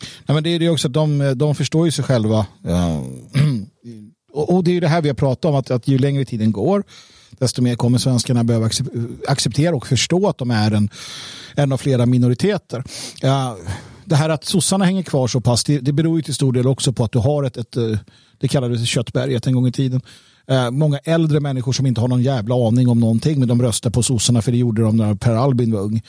[0.00, 2.46] Nej, men det är ju också att de, de förstår ju sig själva.
[2.62, 2.70] Ja.
[2.70, 3.02] Eh,
[4.32, 6.24] och, och det är ju det här vi har pratat om, att, att ju längre
[6.24, 6.84] tiden går,
[7.30, 8.70] desto mer kommer svenskarna behöva
[9.28, 10.90] acceptera och förstå att de är en,
[11.54, 12.84] en av flera minoriteter.
[13.20, 13.56] Ja,
[14.04, 16.66] det här att sossarna hänger kvar så pass, det, det beror ju till stor del
[16.66, 17.98] också på att du har ett, ett eh,
[18.38, 20.00] det kallades köttberget en gång i tiden.
[20.46, 23.90] Eh, många äldre människor som inte har någon jävla aning om någonting, men de röstar
[23.90, 26.02] på sossarna för det gjorde de när Per Albin var ung.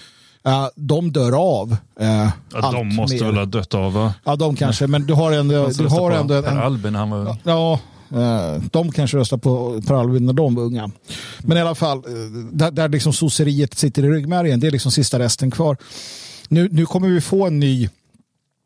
[0.76, 1.72] De dör av.
[2.00, 3.24] eh, Ja, de måste mer.
[3.26, 4.14] väl ha dött av va?
[4.24, 7.38] Ja, de kanske, men du har ändå, du har ändå en, en, Albin, han var...
[7.44, 7.80] Ja,
[8.12, 10.92] eh, de kanske röstar på Per Albin när de var unga.
[11.40, 12.04] Men i alla fall, eh,
[12.52, 15.78] där, där liksom sosseriet sitter i ryggmärgen, det är liksom sista resten kvar.
[16.48, 17.90] Nu, nu kommer vi få en ny,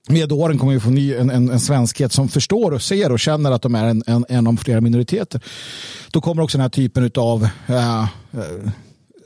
[0.10, 3.20] med åren kommer vi få ny, en, en, en svenskhet som förstår och ser och
[3.20, 5.42] känner att de är en, en, en av flera minoriteter.
[6.12, 8.06] Då kommer också den här typen av eh,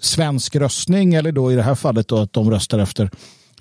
[0.01, 3.11] svensk röstning, eller då i det här fallet då att de röstar efter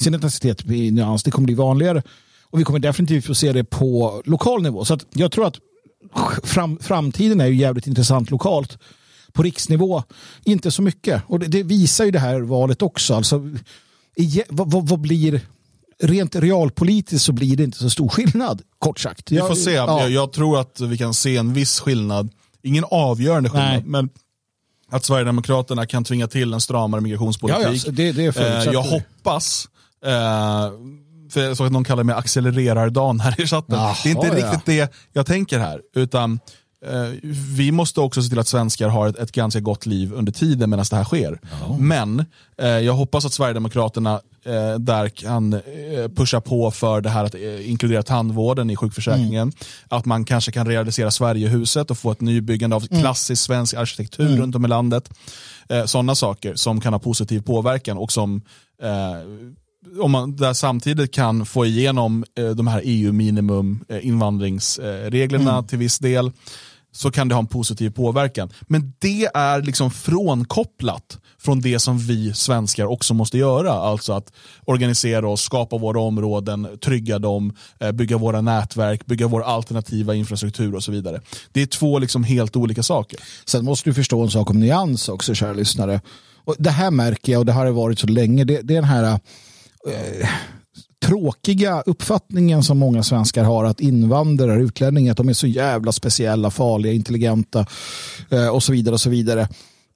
[0.01, 2.03] sin etnicitet i nyans, det kommer bli vanligare.
[2.51, 4.85] Och vi kommer definitivt få se det på lokal nivå.
[4.85, 5.57] Så jag tror att
[6.45, 8.79] fram, framtiden är ju jävligt intressant lokalt.
[9.33, 10.03] På riksnivå,
[10.45, 11.23] inte så mycket.
[11.27, 13.15] Och det, det visar ju det här valet också.
[13.15, 13.51] Alltså,
[14.17, 15.41] i, vad, vad, vad blir,
[16.03, 19.33] rent realpolitiskt så blir det inte så stor skillnad, kort sagt.
[19.33, 19.73] Vi får se.
[19.73, 20.01] Ja.
[20.01, 22.31] Jag, jag tror att vi kan se en viss skillnad.
[22.63, 23.83] Ingen avgörande skillnad, Nej.
[23.87, 24.09] men
[24.91, 27.63] att Sverigedemokraterna kan tvinga till en stramare migrationspolitik.
[27.65, 29.69] Ja, ja, det- det förutsätter eh, jag hoppas,
[30.05, 30.11] eh,
[31.31, 33.79] för jag såg att någon kallar mig accelererardan här i chatten.
[33.79, 34.35] Jaha, det är inte ja.
[34.35, 36.41] riktigt det jag tänker här, utan
[37.57, 40.71] vi måste också se till att svenskar har ett, ett ganska gott liv under tiden
[40.71, 41.41] medan det här sker.
[41.79, 42.25] Men
[42.59, 45.61] eh, jag hoppas att Sverigedemokraterna eh, där kan eh,
[46.17, 49.53] pusha på för det här att eh, inkludera tandvården i sjukförsäkringen.
[49.89, 54.55] Att man kanske kan realisera Sverigehuset och få ett nybyggande av klassisk svensk arkitektur runt
[54.57, 55.11] om i landet.
[55.69, 58.43] Eh, Sådana saker som kan ha positiv påverkan och som
[58.83, 59.57] eh,
[60.01, 65.99] om man där samtidigt kan få igenom eh, de här EU-minimum eh, invandringsreglerna till viss
[65.99, 66.33] del
[66.97, 68.51] så kan det ha en positiv påverkan.
[68.61, 73.73] Men det är liksom frånkopplat från det som vi svenskar också måste göra.
[73.73, 74.33] Alltså att
[74.65, 80.75] organisera oss, skapa våra områden, trygga dem, eh, bygga våra nätverk, bygga vår alternativa infrastruktur
[80.75, 81.21] och så vidare.
[81.53, 83.19] Det är två liksom helt olika saker.
[83.45, 86.01] Sen måste du förstå en sak om nyans också, kära lyssnare.
[86.45, 88.81] Och det här märker jag, och det har det varit så länge, det, det är
[88.81, 89.21] den här
[89.89, 90.29] eh,
[91.07, 96.51] tråkiga uppfattningen som många svenskar har att invandrare, utlänningar, att de är så jävla speciella,
[96.51, 97.67] farliga, intelligenta
[98.31, 99.49] eh, och så vidare och så vidare.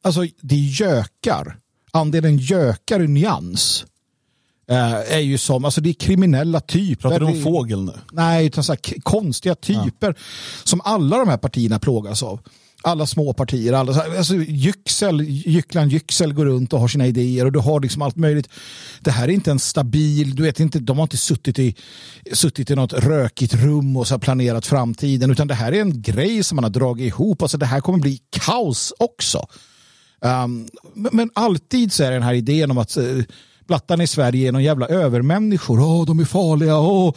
[0.02, 1.56] Alltså det gökar.
[1.92, 3.84] Andelen gökar i nyans
[4.70, 7.02] eh, är ju som, alltså det är kriminella typer.
[7.02, 7.92] Pratar du om fågel nu?
[8.12, 10.14] Nej, utan så konstiga typer
[10.64, 12.40] som alla de här partierna plågas av.
[12.82, 17.52] Alla små partier, alla, alltså, Yüksel, Jyckland Yüksel går runt och har sina idéer och
[17.52, 18.48] du har liksom allt möjligt.
[19.00, 21.74] Det här är inte en stabil, du vet inte, de har inte suttit i,
[22.32, 26.44] suttit i något rökigt rum och så planerat framtiden utan det här är en grej
[26.44, 27.42] som man har dragit ihop.
[27.42, 29.46] Alltså det här kommer bli kaos också.
[30.20, 33.22] Um, men, men alltid så är det den här idén om att uh,
[33.70, 35.80] Plattan i Sverige är någon jävla övermänniskor.
[35.80, 36.78] Åh, de är farliga.
[36.78, 37.14] Oh.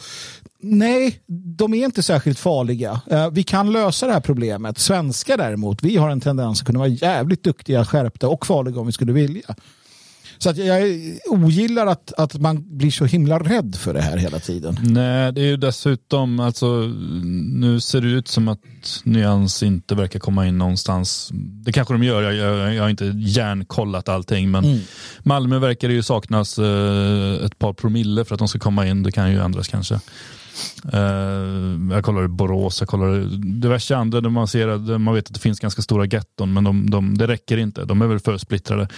[0.60, 3.00] Nej, de är inte särskilt farliga.
[3.10, 4.78] Eh, vi kan lösa det här problemet.
[4.78, 8.86] Svenskar däremot, vi har en tendens att kunna vara jävligt duktiga, skärpta och farliga om
[8.86, 9.54] vi skulle vilja.
[10.38, 10.82] Så att jag
[11.26, 14.76] ogillar att, att man blir så himla rädd för det här hela tiden.
[14.82, 16.66] Nej, det är ju dessutom, alltså
[17.52, 18.60] nu ser det ut som att
[19.04, 21.30] Nyans inte verkar komma in någonstans.
[21.34, 24.80] Det kanske de gör, jag, jag, jag har inte järnkollat allting, men
[25.22, 29.02] Malmö verkar det ju saknas eh, ett par promille för att de ska komma in.
[29.02, 29.94] Det kan ju ändras kanske.
[30.92, 31.00] Eh,
[31.90, 35.40] jag kollar Borås, jag kollar diverse andra där man ser att man vet att det
[35.40, 37.84] finns ganska stora getton, men de, de, det räcker inte.
[37.84, 38.88] De är väl för splittrade.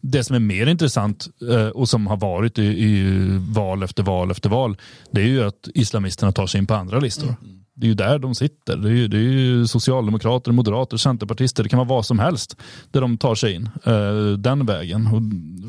[0.00, 3.14] Det som är mer intressant eh, och som har varit i, i
[3.54, 4.76] val efter val efter val,
[5.10, 7.34] det är ju att islamisterna tar sig in på andra listor.
[7.74, 8.76] Det är ju där de sitter.
[8.76, 12.56] Det är ju, det är ju socialdemokrater, moderater, centerpartister, det kan vara vad som helst
[12.90, 15.06] där de tar sig in eh, den vägen.
[15.06, 15.22] Och,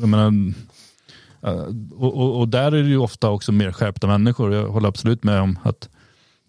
[0.08, 0.54] menar,
[1.42, 4.54] eh, och, och, och där är det ju ofta också mer skärpta människor.
[4.54, 5.88] Jag håller absolut med om att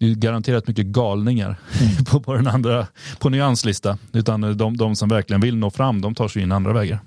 [0.06, 1.56] det är garanterat mycket galningar
[2.06, 2.86] på, på den andra
[3.18, 3.98] på nyanslista.
[4.12, 7.00] Utan de, de som verkligen vill nå fram, de tar sig in andra vägar.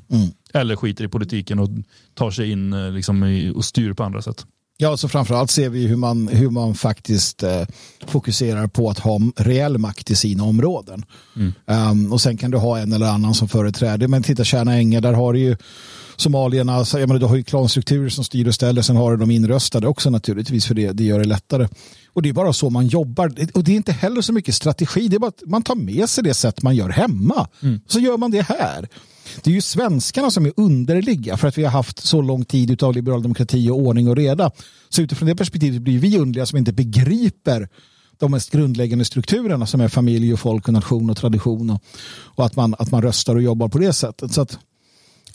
[0.53, 1.69] Eller skiter i politiken och
[2.13, 4.45] tar sig in eh, liksom, i, och styr på andra sätt.
[4.77, 7.61] Ja, så framförallt ser vi hur man, hur man faktiskt eh,
[8.07, 11.05] fokuserar på att ha reell makt i sina områden.
[11.91, 14.07] Um, och sen kan du ha en eller annan som företräder.
[14.07, 15.57] Men titta Tjärna Ängar, där har du ju
[16.17, 19.31] somalierna, jag menar, du har ju klanstrukturer som styr och ställer, sen har du de
[19.31, 21.67] inröstade också naturligtvis för det, det gör det lättare.
[22.13, 23.33] Och det är bara så man jobbar.
[23.53, 26.09] Och det är inte heller så mycket strategi, det är bara att man tar med
[26.09, 27.47] sig det sätt man gör hemma.
[27.87, 28.89] Så gör man det här.
[29.43, 32.83] Det är ju svenskarna som är underliga för att vi har haft så lång tid
[32.83, 34.51] av liberal demokrati och ordning och reda.
[34.89, 37.69] Så utifrån det perspektivet blir vi underliga som inte begriper
[38.17, 41.83] de mest grundläggande strukturerna som är familj och folk och nation och tradition och,
[42.17, 44.33] och att, man, att man röstar och jobbar på det sättet.
[44.33, 44.59] Så att,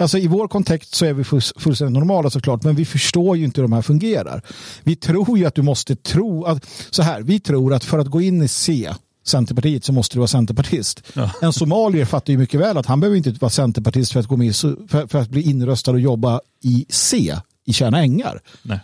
[0.01, 3.45] alltså I vår kontext så är vi full- fullständigt normala såklart men vi förstår ju
[3.45, 4.43] inte hur de här fungerar.
[4.83, 8.07] Vi tror ju att du måste tro att, så här, vi tror att för att
[8.07, 8.95] gå in i C
[9.27, 11.03] Centerpartiet så måste du vara centerpartist.
[11.43, 14.37] En somalier fattar ju mycket väl att han behöver inte vara centerpartist för att, gå
[14.37, 17.37] med, för, för att bli inröstad och jobba i C
[17.67, 18.41] i Tjärna Ängar.
[18.63, 18.81] Nej.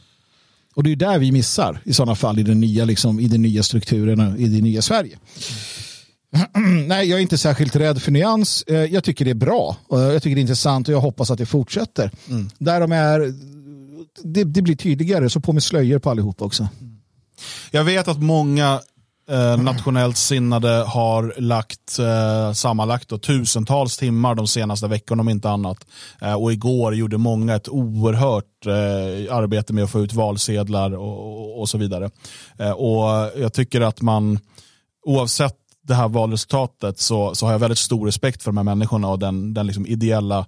[0.74, 3.42] Och det är där vi missar i sådana fall i den nya, liksom, i den
[3.42, 5.18] nya strukturen i det nya Sverige.
[6.86, 8.62] Nej, jag är inte särskilt rädd för nyans.
[8.66, 9.76] Eh, Jag tycker det är bra.
[9.90, 12.10] Jag tycker det är intressant och jag hoppas att det fortsätter.
[12.58, 13.32] Där de är,
[14.22, 16.68] det, det blir tydligare, så på med slöjor på allihop också.
[17.70, 18.80] Jag vet att många
[19.30, 25.50] eh, nationellt sinnade har lagt eh, sammanlagt då, tusentals timmar de senaste veckorna om inte
[25.50, 25.78] annat.
[26.20, 31.18] Eh, och igår gjorde många ett oerhört eh, arbete med att få ut valsedlar och,
[31.38, 32.10] och, och så vidare.
[32.58, 34.38] Eh, och jag tycker att man
[35.06, 35.54] oavsett
[35.86, 39.18] det här valresultatet så, så har jag väldigt stor respekt för de här människorna och
[39.18, 40.46] den, den liksom ideella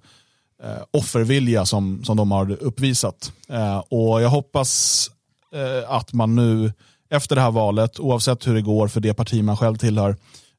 [0.63, 3.33] eh, offervilja som, som de har uppvisat.
[3.49, 5.11] Eh, och jag hoppas
[5.55, 6.73] eh, att man nu
[7.11, 10.17] efter det här valet, oavsett hur det går för det parti man själv tillhör,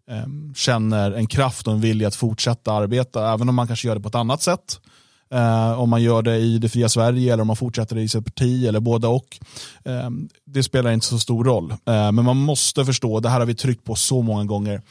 [0.10, 0.26] eh,
[0.56, 4.02] känner en kraft och en vilja att fortsätta arbeta, även om man kanske gör det
[4.02, 4.80] på ett annat sätt.
[5.34, 8.08] Eh, om man gör det i det fria Sverige eller om man fortsätter det i
[8.08, 9.40] sitt parti eller båda och.
[9.86, 10.10] Eh,
[10.46, 11.72] det spelar inte så stor roll.
[11.72, 14.82] Eh, men man måste förstå, det här har vi tryckt på så många gånger,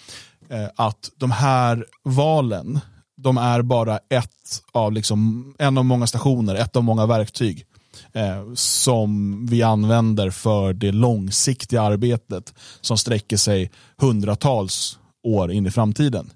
[0.48, 2.80] eh, att de här valen,
[3.16, 7.66] de är bara ett av liksom, en av många stationer, ett av många verktyg
[8.12, 15.70] eh, som vi använder för det långsiktiga arbetet som sträcker sig hundratals år in i
[15.70, 16.30] framtiden.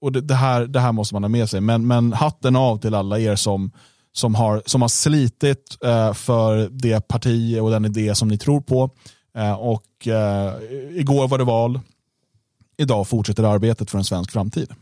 [0.00, 1.60] Och det, det, här, det här måste man ha med sig.
[1.60, 3.72] Men, men hatten av till alla er som,
[4.12, 8.60] som, har, som har slitit eh, för det parti och den idé som ni tror
[8.60, 8.90] på.
[9.38, 10.54] Eh, och eh,
[10.90, 11.80] Igår var det val.
[12.76, 14.72] Idag fortsätter arbetet för en svensk framtid.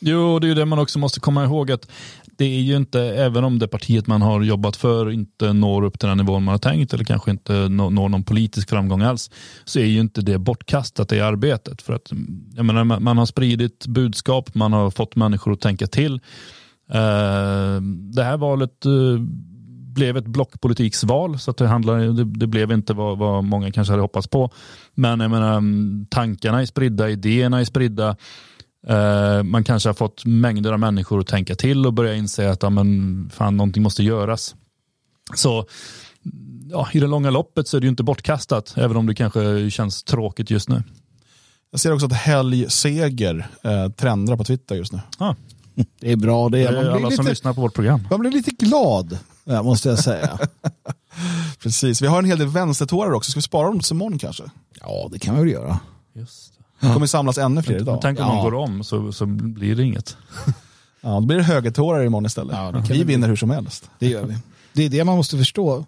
[0.00, 1.88] Jo, det är ju det man också måste komma ihåg att
[2.38, 5.98] det är ju inte, även om det partiet man har jobbat för inte når upp
[5.98, 9.30] till den nivån man har tänkt eller kanske inte når, någon politisk framgång alls,
[9.64, 11.82] så är ju inte det bortkastat i arbetet.
[11.82, 12.12] För att
[12.56, 16.14] jag menar, man har spridit budskap, man har fått människor att tänka till.
[16.90, 17.80] Eh,
[18.12, 18.92] det här valet eh,
[19.94, 23.92] blev ett blockpolitiksval så att det, handlar, det, det blev inte vad, vad många kanske
[23.92, 24.50] hade hoppats på.
[24.94, 28.16] Men jag menar, mm, tankarna är spridda, idéerna är spridda.
[28.86, 32.62] Eh, man kanske har fått mängder av människor att tänka till och börja inse att
[32.62, 34.54] ja, men, fan, någonting måste göras.
[35.34, 35.66] Så
[36.70, 39.70] ja, i det långa loppet så är det ju inte bortkastat, även om det kanske
[39.70, 40.82] känns tråkigt just nu.
[41.70, 45.00] Jag ser också att helgseger eh, trendar på Twitter just nu.
[45.18, 45.34] Ah,
[46.00, 46.58] Det är bra det.
[46.58, 48.00] det är Man alla blir, som lite, lyssnar på vårt program.
[48.10, 50.38] man blir lite glad, ja, måste jag säga.
[51.62, 52.02] Precis.
[52.02, 53.30] Vi har en hel del vänstertårar också.
[53.30, 54.44] Ska vi spara dem till imorgon kanske?
[54.80, 55.80] ja, det kan vi väl göra.
[56.80, 57.98] Det kommer samlas ännu fler idag.
[58.02, 58.34] Tänk om Ja.
[58.34, 60.16] man går om så, så blir det inget.
[61.00, 62.56] Ja, då blir det högertårar imorgon istället.
[62.56, 63.90] Ja, vi vinner hur som helst.
[63.98, 64.36] Det gör vi.
[64.72, 65.84] Det är det man måste förstå.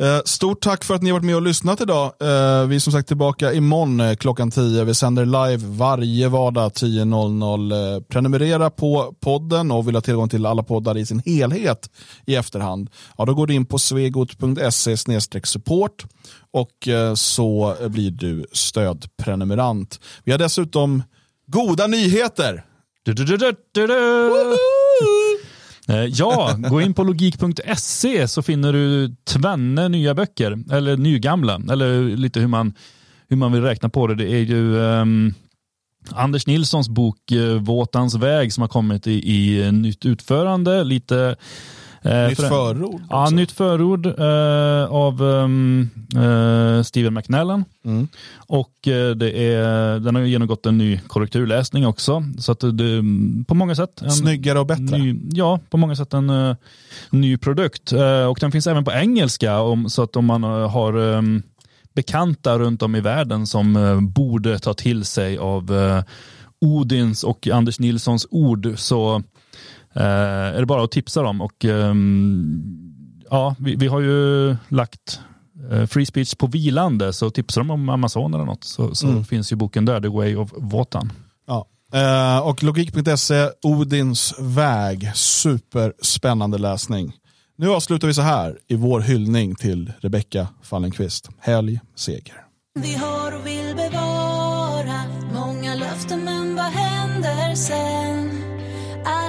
[0.00, 2.04] Eh, Stort tack för att ni har varit med och lyssnat idag.
[2.20, 4.84] Eh, Vi är som sagt tillbaka imorgon eh, klockan 10.
[4.84, 7.94] Vi sänder live varje vardag 10.00.
[7.94, 11.90] Eh, Prenumerera på podden och vill ha tillgång till alla poddar i sin helhet
[12.26, 12.90] i efterhand.
[13.18, 14.96] Ja, då går du in på svegot.se
[15.44, 16.04] support
[16.52, 20.00] och så blir du stödprenumerant.
[20.24, 21.02] Vi har dessutom
[21.46, 22.64] goda nyheter.
[23.02, 23.36] Du, du, du,
[25.88, 32.16] Eh, ja, gå in på logik.se så finner du tvenne nya böcker, eller nygamla, eller
[32.16, 32.74] lite hur man,
[33.28, 34.14] hur man vill räkna på det.
[34.14, 35.34] Det är ju um,
[36.10, 40.84] Anders Nilssons bok eh, Våtans väg som har kommit i, i nytt utförande.
[40.84, 41.36] Lite,
[42.02, 43.00] Nytt för- förord.
[43.10, 43.34] Ja, också.
[43.34, 47.64] nytt förord eh, av um, eh, Steven McNallen.
[47.84, 48.08] Mm.
[48.36, 52.24] Och eh, det är, den har genomgått en ny korrekturläsning också.
[52.38, 53.02] Så att det,
[53.46, 54.02] på många sätt.
[54.02, 54.98] En, Snyggare och bättre.
[54.98, 56.56] Ny, ja, på många sätt en eh,
[57.10, 57.92] ny produkt.
[57.92, 59.60] Eh, och den finns även på engelska.
[59.60, 61.42] Om, så att om man eh, har um,
[61.94, 66.02] bekanta runt om i världen som eh, borde ta till sig av eh,
[66.60, 69.20] Odins och Anders Nilssons ord så eh,
[69.94, 71.40] är det bara att tipsa dem.
[71.40, 72.62] Och, ehm,
[73.30, 75.20] ja, vi, vi har ju lagt
[75.70, 79.24] eh, free speech på vilande så tipsar de om Amazon eller något så, så Mm.
[79.24, 81.12] finns ju boken där, The Way of Wotan.
[81.46, 81.66] Ja.
[81.92, 87.12] Eh, och logik.se, Odins väg, superspännande läsning.
[87.56, 91.28] Nu avslutar vi så här i vår hyllning till Rebecca Fallenkvist.
[91.40, 92.34] Helg, seger.
[92.80, 95.02] Vi har och vill bevara
[95.34, 98.27] många löften men vad händer sen?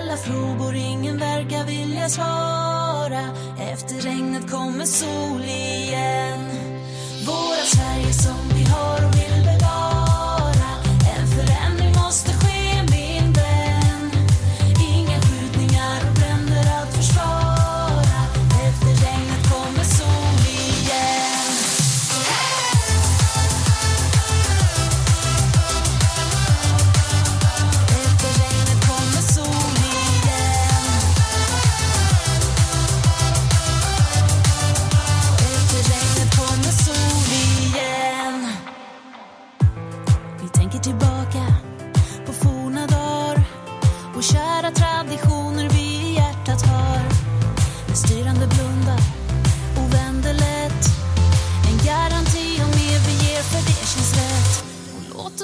[0.10, 3.22] Alla frågor ingen verkar vilja svara.
[3.72, 6.50] Efter regnet kommer sol igen.
[7.28, 9.49] Våra Sverige som vi har och vill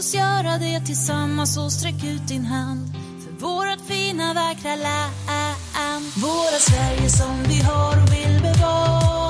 [0.05, 2.93] oss göra det tillsammans och sträck ut din hand
[3.23, 5.13] för vårat fina vackra land
[6.15, 9.24] Våra Sverige som vi har och vill bevara.